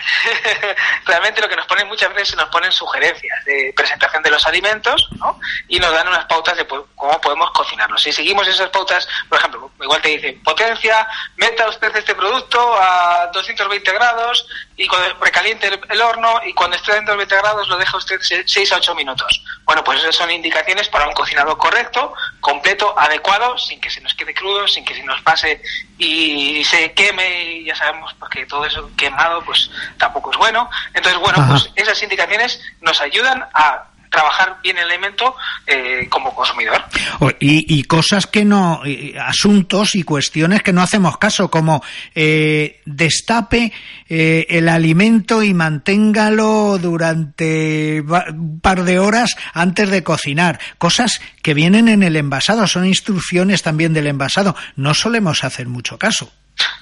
Realmente 1.06 1.40
lo 1.40 1.48
que 1.48 1.54
nos 1.54 1.66
ponen 1.66 1.86
muchas 1.86 2.12
veces 2.12 2.36
nos 2.36 2.48
ponen 2.48 2.72
sugerencias 2.72 3.44
de 3.44 3.72
presentación 3.74 4.24
de 4.24 4.30
los 4.30 4.44
alimentos, 4.44 5.08
¿no? 5.20 5.35
Y 5.68 5.78
nos 5.78 5.92
dan 5.92 6.08
unas 6.08 6.24
pautas 6.26 6.56
de 6.56 6.66
cómo 6.66 7.20
podemos 7.20 7.50
cocinarlos. 7.52 8.02
Si 8.02 8.12
seguimos 8.12 8.46
esas 8.48 8.70
pautas, 8.70 9.08
por 9.28 9.38
ejemplo, 9.38 9.70
igual 9.80 10.02
te 10.02 10.08
dicen 10.10 10.42
potencia, 10.42 11.06
meta 11.36 11.68
usted 11.68 11.94
este 11.96 12.14
producto 12.14 12.76
a 12.80 13.30
220 13.32 13.92
grados 13.92 14.46
y 14.76 14.86
cuando 14.86 15.14
recaliente 15.20 15.70
el, 15.88 16.00
horno 16.00 16.40
y 16.44 16.52
cuando 16.52 16.76
esté 16.76 16.92
a 16.92 16.96
220 16.96 17.36
grados 17.36 17.68
lo 17.68 17.76
deja 17.78 17.96
usted 17.96 18.20
6 18.20 18.72
a 18.72 18.76
8 18.76 18.94
minutos. 18.94 19.42
Bueno, 19.64 19.82
pues 19.82 20.00
esas 20.00 20.14
son 20.14 20.30
indicaciones 20.30 20.88
para 20.88 21.08
un 21.08 21.14
cocinado 21.14 21.56
correcto, 21.58 22.14
completo, 22.40 22.94
adecuado, 22.98 23.58
sin 23.58 23.80
que 23.80 23.90
se 23.90 24.00
nos 24.00 24.14
quede 24.14 24.34
crudo, 24.34 24.68
sin 24.68 24.84
que 24.84 24.94
se 24.94 25.02
nos 25.02 25.20
pase 25.22 25.62
y 25.98 26.64
se 26.64 26.92
queme 26.92 27.44
y 27.44 27.64
ya 27.64 27.74
sabemos 27.74 28.14
porque 28.18 28.46
todo 28.46 28.64
eso 28.64 28.90
quemado 28.96 29.42
pues 29.44 29.70
tampoco 29.98 30.30
es 30.30 30.36
bueno. 30.36 30.68
Entonces, 30.94 31.20
bueno, 31.20 31.44
pues 31.48 31.70
esas 31.74 32.02
indicaciones 32.02 32.60
nos 32.80 33.00
ayudan 33.00 33.46
a 33.54 33.84
trabajar 34.16 34.56
bien 34.62 34.78
el 34.78 34.84
elemento 34.84 35.36
eh, 35.66 36.06
como 36.08 36.34
consumidor. 36.34 36.82
Y, 37.38 37.82
cosas 37.84 38.26
que 38.26 38.44
no, 38.44 38.82
asuntos 39.20 39.94
y 39.94 40.02
cuestiones 40.02 40.62
que 40.62 40.72
no 40.72 40.80
hacemos 40.80 41.18
caso, 41.18 41.50
como 41.50 41.82
eh, 42.14 42.80
destape 42.86 43.72
eh, 44.08 44.46
el 44.48 44.68
alimento 44.68 45.42
y 45.42 45.52
manténgalo 45.52 46.78
durante 46.78 48.00
un 48.00 48.60
par 48.60 48.84
de 48.84 48.98
horas 48.98 49.36
antes 49.52 49.90
de 49.90 50.02
cocinar. 50.02 50.58
Cosas 50.78 51.20
que 51.42 51.52
vienen 51.52 51.88
en 51.88 52.02
el 52.02 52.16
envasado, 52.16 52.66
son 52.66 52.86
instrucciones 52.86 53.62
también 53.62 53.92
del 53.92 54.06
envasado. 54.06 54.56
No 54.76 54.94
solemos 54.94 55.44
hacer 55.44 55.68
mucho 55.68 55.98
caso. 55.98 56.32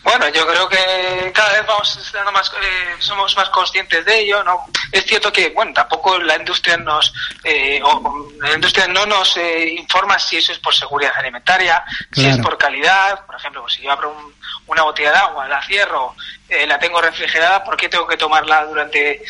Bueno, 0.02 0.28
yo 0.28 0.46
creo 0.46 0.68
que 0.68 1.32
cada 1.34 1.52
vez 1.54 1.66
vamos 1.66 1.96
estando 1.96 2.30
más, 2.30 2.50
eh, 2.62 2.94
somos 2.98 3.34
más 3.36 3.48
conscientes 3.48 4.04
de 4.04 4.20
ello, 4.20 4.44
¿no? 4.44 4.66
Es 4.92 5.04
cierto 5.06 5.32
que, 5.32 5.48
bueno, 5.48 5.72
tampoco 5.72 6.18
la 6.18 6.36
industria 6.36 6.76
nos, 6.76 7.12
eh, 7.42 7.80
la 8.38 8.52
industria 8.52 8.86
no 8.86 9.06
nos 9.06 9.36
eh, 9.38 9.70
informa 9.70 10.18
si 10.18 10.36
eso 10.36 10.52
es 10.52 10.58
por 10.58 10.74
seguridad 10.74 11.12
alimentaria, 11.16 11.82
si 12.12 12.26
es 12.26 12.38
por 12.38 12.58
calidad, 12.58 13.24
por 13.24 13.34
ejemplo, 13.36 13.62
pues 13.62 13.74
si 13.74 13.82
yo 13.82 13.90
abro 13.90 14.32
una 14.66 14.82
botella 14.82 15.10
de 15.10 15.16
agua, 15.16 15.48
la 15.48 15.62
cierro 15.62 16.14
eh, 16.48 16.66
la 16.66 16.78
tengo 16.78 17.00
refrigerada, 17.00 17.64
¿por 17.64 17.76
qué 17.76 17.88
tengo 17.88 18.06
que 18.06 18.18
tomarla 18.18 18.66
durante 18.66 19.22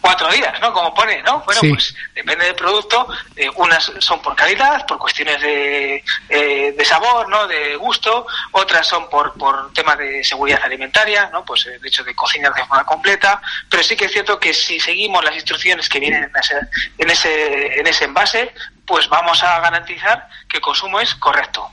cuatro 0.00 0.30
días, 0.30 0.58
¿no? 0.60 0.72
Como 0.72 0.94
pone, 0.94 1.22
¿no? 1.22 1.40
Bueno, 1.40 1.60
pues 1.68 1.94
depende 2.14 2.46
del 2.46 2.54
producto. 2.54 3.06
Eh, 3.36 3.50
unas 3.56 3.92
son 3.98 4.22
por 4.22 4.34
calidad, 4.34 4.86
por 4.86 4.98
cuestiones 4.98 5.40
de, 5.42 6.02
eh, 6.28 6.74
de 6.76 6.84
sabor, 6.84 7.28
¿no? 7.28 7.46
De 7.46 7.76
gusto. 7.76 8.26
Otras 8.52 8.86
son 8.86 9.10
por, 9.10 9.34
por 9.34 9.72
temas 9.74 9.98
de 9.98 10.24
seguridad 10.24 10.62
alimentaria, 10.62 11.28
¿no? 11.30 11.44
Pues 11.44 11.66
el 11.66 11.84
hecho 11.84 12.04
de 12.04 12.14
cocinar 12.14 12.54
de 12.54 12.64
forma 12.64 12.84
completa. 12.84 13.42
Pero 13.68 13.82
sí 13.82 13.94
que 13.94 14.06
es 14.06 14.12
cierto 14.12 14.40
que 14.40 14.54
si 14.54 14.80
seguimos 14.80 15.22
las 15.22 15.34
instrucciones 15.34 15.88
que 15.90 16.00
vienen 16.00 16.24
en 16.24 16.36
ese, 16.36 16.54
en 16.96 17.10
ese, 17.10 17.80
en 17.80 17.86
ese 17.86 18.04
envase, 18.06 18.54
pues 18.86 19.08
vamos 19.08 19.42
a 19.42 19.60
garantizar 19.60 20.28
que 20.48 20.58
el 20.58 20.62
consumo 20.62 21.00
es 21.00 21.14
correcto. 21.16 21.70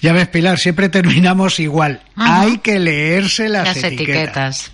Ya 0.00 0.12
ves, 0.12 0.28
Pilar, 0.28 0.58
siempre 0.58 0.88
terminamos 0.88 1.58
igual. 1.60 2.02
Hay 2.16 2.58
que 2.58 2.78
leerse 2.78 3.48
las, 3.48 3.76
etiquetas. 3.76 4.72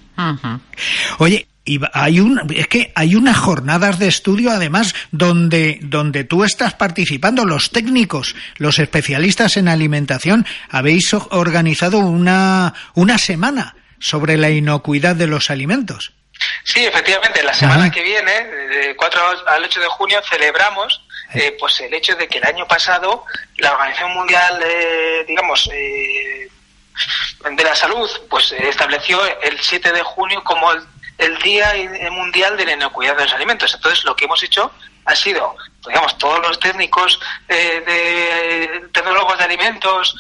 Oye, 1.18 1.48
y 1.64 1.80
hay 1.92 2.18
un, 2.18 2.40
es 2.54 2.66
que 2.66 2.92
hay 2.96 3.14
unas 3.14 3.36
jornadas 3.36 3.98
de 3.98 4.08
estudio 4.08 4.50
además 4.50 4.94
donde, 5.12 5.78
donde 5.82 6.24
tú 6.24 6.42
estás 6.42 6.74
participando, 6.74 7.44
los 7.44 7.70
técnicos, 7.70 8.34
los 8.56 8.78
especialistas 8.78 9.56
en 9.56 9.68
alimentación, 9.68 10.44
habéis 10.70 11.14
organizado 11.14 11.98
una, 11.98 12.74
una 12.94 13.18
semana 13.18 13.76
sobre 14.00 14.36
la 14.36 14.50
inocuidad 14.50 15.14
de 15.14 15.28
los 15.28 15.50
alimentos. 15.50 16.12
Sí, 16.64 16.84
efectivamente, 16.84 17.42
la 17.44 17.54
semana 17.54 17.90
que 17.90 18.02
viene, 18.02 18.32
de 18.44 18.96
4 18.96 19.20
al 19.46 19.64
8 19.64 19.80
de 19.80 19.86
junio, 19.86 20.20
celebramos 20.28 21.04
eh, 21.34 21.56
pues 21.58 21.80
el 21.80 21.94
hecho 21.94 22.14
de 22.14 22.28
que 22.28 22.38
el 22.38 22.44
año 22.44 22.66
pasado 22.66 23.24
la 23.56 23.72
Organización 23.72 24.12
Mundial, 24.12 24.62
eh, 24.64 25.24
digamos, 25.26 25.68
eh, 25.72 26.48
de 27.50 27.64
la 27.64 27.74
Salud, 27.74 28.10
pues 28.28 28.52
estableció 28.52 29.20
el 29.40 29.58
7 29.58 29.92
de 29.92 30.02
junio 30.02 30.44
como 30.44 30.70
el, 30.72 31.38
Día 31.42 31.72
Mundial 32.10 32.56
de 32.56 32.66
la 32.66 32.72
Inocuidad 32.72 33.16
de 33.16 33.24
los 33.24 33.32
Alimentos. 33.32 33.72
Entonces, 33.74 34.04
lo 34.04 34.16
que 34.16 34.24
hemos 34.24 34.42
hecho 34.42 34.72
ha 35.04 35.14
sido, 35.14 35.54
digamos, 35.86 36.18
todos 36.18 36.40
los 36.40 36.58
técnicos 36.58 37.20
de 37.46 38.88
tecnólogos 38.92 39.38
de 39.38 39.44
alimentos, 39.44 40.16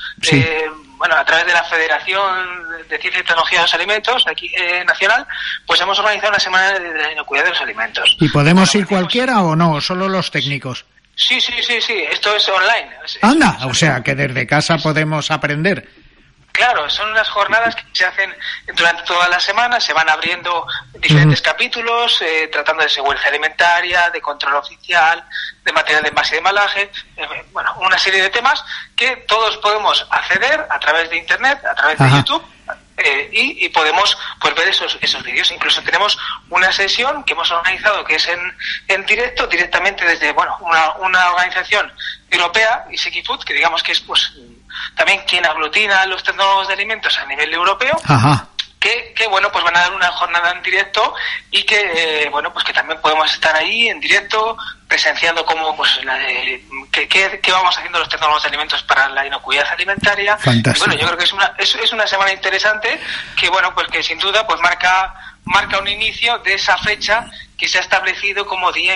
bueno, 0.96 1.16
a 1.16 1.24
través 1.24 1.46
de 1.46 1.52
la 1.52 1.64
Federación 1.64 2.68
de 2.88 2.98
Ciencia 2.98 3.20
y 3.20 3.24
Tecnología 3.24 3.58
de 3.58 3.64
los 3.64 3.74
Alimentos, 3.74 4.24
aquí 4.28 4.52
nacional, 4.86 5.26
pues 5.66 5.80
hemos 5.80 5.98
organizado 5.98 6.30
una 6.30 6.40
semana 6.40 6.78
de 6.78 7.02
la 7.02 7.12
inocuidad 7.12 7.44
de 7.44 7.50
los 7.50 7.60
alimentos. 7.60 8.16
¿Y 8.20 8.28
podemos 8.28 8.72
ir 8.76 8.86
cualquiera 8.86 9.42
o 9.42 9.56
no? 9.56 9.80
¿Solo 9.80 10.08
los 10.08 10.30
técnicos? 10.30 10.84
Sí, 11.14 11.40
sí, 11.40 11.52
sí, 11.62 11.80
sí, 11.80 12.04
esto 12.10 12.34
es 12.34 12.48
online. 12.48 12.90
Anda, 13.22 13.58
o 13.66 13.74
sea 13.74 14.02
que 14.02 14.14
desde 14.14 14.46
casa 14.46 14.78
podemos 14.78 15.30
aprender. 15.30 15.88
Claro, 16.52 16.88
son 16.90 17.10
unas 17.10 17.28
jornadas 17.30 17.74
que 17.74 17.82
se 17.92 18.04
hacen 18.04 18.34
durante 18.74 19.02
toda 19.04 19.26
la 19.28 19.40
semana, 19.40 19.80
se 19.80 19.94
van 19.94 20.08
abriendo 20.08 20.66
diferentes 20.98 21.40
capítulos, 21.40 22.20
eh, 22.20 22.48
tratando 22.52 22.82
de 22.82 22.90
seguridad 22.90 23.26
alimentaria, 23.26 24.10
de 24.10 24.20
control 24.20 24.56
oficial, 24.56 25.24
de 25.64 25.72
material 25.72 26.02
de 26.02 26.10
envase 26.10 26.34
y 26.34 26.36
de 26.36 26.42
malaje, 26.42 26.90
eh, 27.16 27.26
bueno, 27.52 27.74
una 27.80 27.98
serie 27.98 28.22
de 28.22 28.28
temas 28.28 28.62
que 28.94 29.16
todos 29.26 29.56
podemos 29.58 30.06
acceder 30.10 30.66
a 30.68 30.78
través 30.78 31.08
de 31.08 31.16
Internet, 31.16 31.58
a 31.64 31.74
través 31.74 31.98
de 31.98 32.10
YouTube, 32.10 32.44
eh, 33.04 33.28
y, 33.32 33.68
podemos 33.70 34.16
pues, 34.40 34.54
ver 34.54 34.68
esos, 34.68 34.98
esos 35.00 35.22
vídeos. 35.22 35.50
Incluso 35.50 35.82
tenemos 35.82 36.18
una 36.50 36.70
sesión 36.72 37.24
que 37.24 37.32
hemos 37.32 37.50
organizado 37.50 38.04
que 38.04 38.16
es 38.16 38.28
en, 38.28 38.40
en 38.88 39.04
directo, 39.06 39.46
directamente 39.46 40.04
desde 40.04 40.32
bueno 40.32 40.56
una, 40.60 40.92
una 40.94 41.30
organización 41.30 41.92
europea, 42.30 42.86
y 42.90 43.22
Food, 43.22 43.44
que 43.44 43.54
digamos 43.54 43.82
que 43.82 43.92
es 43.92 44.00
pues 44.00 44.32
también 44.96 45.22
quien 45.26 45.44
aglutina 45.44 46.02
a 46.02 46.06
los 46.06 46.22
tecnólogos 46.22 46.68
de 46.68 46.74
alimentos 46.74 47.18
a 47.18 47.26
nivel 47.26 47.52
europeo. 47.52 48.00
Que, 48.78 49.12
que, 49.14 49.28
bueno 49.28 49.52
pues 49.52 49.62
van 49.62 49.76
a 49.76 49.82
dar 49.82 49.92
una 49.92 50.10
jornada 50.10 50.50
en 50.50 50.60
directo 50.60 51.14
y 51.52 51.62
que 51.62 52.24
eh, 52.24 52.28
bueno 52.30 52.52
pues 52.52 52.64
que 52.64 52.72
también 52.72 53.00
podemos 53.00 53.32
estar 53.32 53.54
ahí 53.54 53.88
en 53.88 54.00
directo 54.00 54.56
presenciando 54.92 55.42
cómo 55.46 55.74
pues 55.74 55.88
qué, 56.90 57.50
vamos 57.50 57.74
haciendo 57.74 57.98
los 57.98 58.10
tecnólogos 58.10 58.42
de 58.42 58.48
alimentos 58.50 58.82
para 58.82 59.08
la 59.08 59.26
inocuidad 59.26 59.64
alimentaria 59.72 60.36
bueno 60.44 60.94
yo 60.94 61.06
creo 61.06 61.16
que 61.16 61.24
es 61.24 61.32
una 61.32 61.54
es, 61.56 61.74
es, 61.76 61.92
una 61.94 62.06
semana 62.06 62.30
interesante 62.30 63.00
que 63.34 63.48
bueno 63.48 63.72
pues 63.74 63.88
que 63.88 64.02
sin 64.02 64.18
duda 64.18 64.46
pues 64.46 64.60
marca 64.60 65.14
marca 65.44 65.78
un 65.78 65.88
inicio 65.88 66.38
de 66.40 66.54
esa 66.54 66.76
fecha 66.76 67.24
que 67.56 67.66
se 67.68 67.78
ha 67.78 67.80
establecido 67.80 68.44
como 68.44 68.70
Día, 68.70 68.92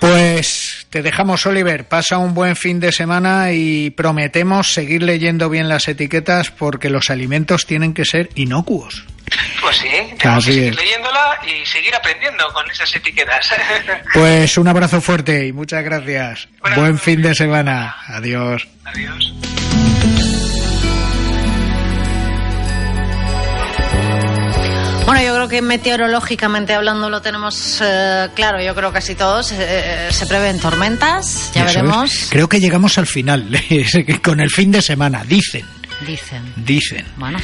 Pues 0.00 0.67
te 0.90 1.02
dejamos, 1.02 1.44
Oliver. 1.46 1.86
Pasa 1.86 2.18
un 2.18 2.34
buen 2.34 2.56
fin 2.56 2.80
de 2.80 2.92
semana 2.92 3.52
y 3.52 3.90
prometemos 3.90 4.72
seguir 4.72 5.02
leyendo 5.02 5.50
bien 5.50 5.68
las 5.68 5.88
etiquetas 5.88 6.50
porque 6.50 6.90
los 6.90 7.10
alimentos 7.10 7.66
tienen 7.66 7.94
que 7.94 8.04
ser 8.04 8.30
inocuos. 8.34 9.04
Pues 9.60 9.76
sí, 9.76 9.88
tenemos 10.18 10.44
Así 10.44 10.46
que 10.46 10.54
seguir 10.54 10.70
es. 10.72 10.76
leyéndola 10.76 11.38
y 11.46 11.66
seguir 11.66 11.94
aprendiendo 11.94 12.44
con 12.54 12.70
esas 12.70 12.94
etiquetas. 12.96 13.50
Pues 14.14 14.56
un 14.56 14.68
abrazo 14.68 15.00
fuerte 15.00 15.46
y 15.46 15.52
muchas 15.52 15.84
gracias. 15.84 16.48
Buen 16.74 16.98
fin 16.98 17.20
de 17.22 17.34
semana. 17.34 17.94
Adiós. 18.06 18.66
Adiós. 18.84 19.47
Bueno, 25.08 25.22
yo 25.22 25.34
creo 25.34 25.48
que 25.48 25.62
meteorológicamente 25.62 26.74
hablando 26.74 27.08
lo 27.08 27.22
tenemos 27.22 27.80
eh, 27.82 28.28
claro, 28.34 28.60
yo 28.62 28.74
creo 28.74 28.92
casi 28.92 29.14
todos. 29.14 29.52
Eh, 29.52 30.08
se 30.10 30.26
prevén 30.26 30.58
tormentas, 30.60 31.50
ya 31.54 31.62
Eso 31.62 31.70
es. 31.70 31.74
veremos. 31.76 32.26
Creo 32.30 32.48
que 32.48 32.60
llegamos 32.60 32.98
al 32.98 33.06
final, 33.06 33.48
con 34.22 34.40
el 34.40 34.50
fin 34.50 34.70
de 34.70 34.82
semana, 34.82 35.24
dicen. 35.26 35.64
Dicen. 36.06 36.42
Dicen. 36.56 37.06
Bueno, 37.16 37.38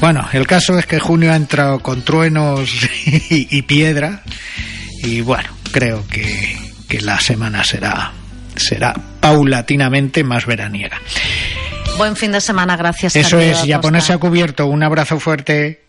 Bueno, 0.00 0.28
el 0.32 0.46
caso 0.46 0.78
es 0.78 0.86
que 0.86 0.98
junio 1.00 1.32
ha 1.32 1.36
entrado 1.36 1.80
con 1.80 2.02
truenos 2.02 2.70
y, 3.30 3.48
y 3.50 3.62
piedra 3.62 4.22
y 5.02 5.20
bueno, 5.20 5.48
creo 5.72 6.06
que, 6.08 6.56
que 6.88 7.00
la 7.00 7.18
semana 7.20 7.64
será 7.64 8.12
será 8.56 8.94
paulatinamente 9.20 10.22
más 10.24 10.46
veraniega. 10.46 10.98
buen 11.98 12.16
fin 12.16 12.32
de 12.32 12.40
semana, 12.40 12.76
gracias. 12.76 13.14
Eso 13.16 13.38
es, 13.40 13.64
y 13.64 13.72
a 13.72 13.76
Acosta. 13.76 13.80
ponerse 13.80 14.12
a 14.12 14.18
cubierto. 14.18 14.66
Un 14.66 14.82
abrazo 14.84 15.18
fuerte. 15.20 15.87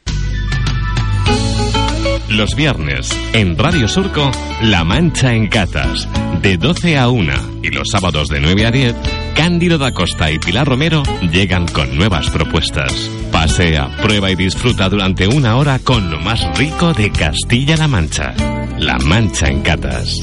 Los 2.30 2.55
viernes, 2.55 3.09
en 3.34 3.57
Radio 3.57 3.88
Surco, 3.88 4.30
La 4.61 4.84
Mancha 4.84 5.34
en 5.34 5.47
Catas, 5.47 6.07
de 6.41 6.57
12 6.57 6.97
a 6.97 7.09
1 7.09 7.34
y 7.63 7.69
los 7.69 7.89
sábados 7.89 8.27
de 8.30 8.39
9 8.39 8.65
a 8.67 8.71
10, 8.71 8.95
Cándido 9.36 9.77
da 9.80 9.91
Costa 9.91 10.30
y 10.32 10.38
Pilar 10.38 10.67
Romero 10.67 11.01
llegan 11.32 11.67
con 11.67 11.97
nuevas 11.97 12.30
propuestas. 12.30 12.93
Pasea, 13.32 13.89
prueba 14.03 14.30
y 14.30 14.36
disfruta 14.36 14.89
durante 14.89 15.27
una 15.27 15.57
hora 15.57 15.80
con 15.80 16.11
lo 16.11 16.19
más 16.19 16.45
rico 16.57 16.93
de 16.93 17.11
Castilla-La 17.11 17.88
Mancha. 17.88 18.34
La 18.77 18.99
Mancha 18.99 19.47
en 19.47 19.61
Catas. 19.61 20.15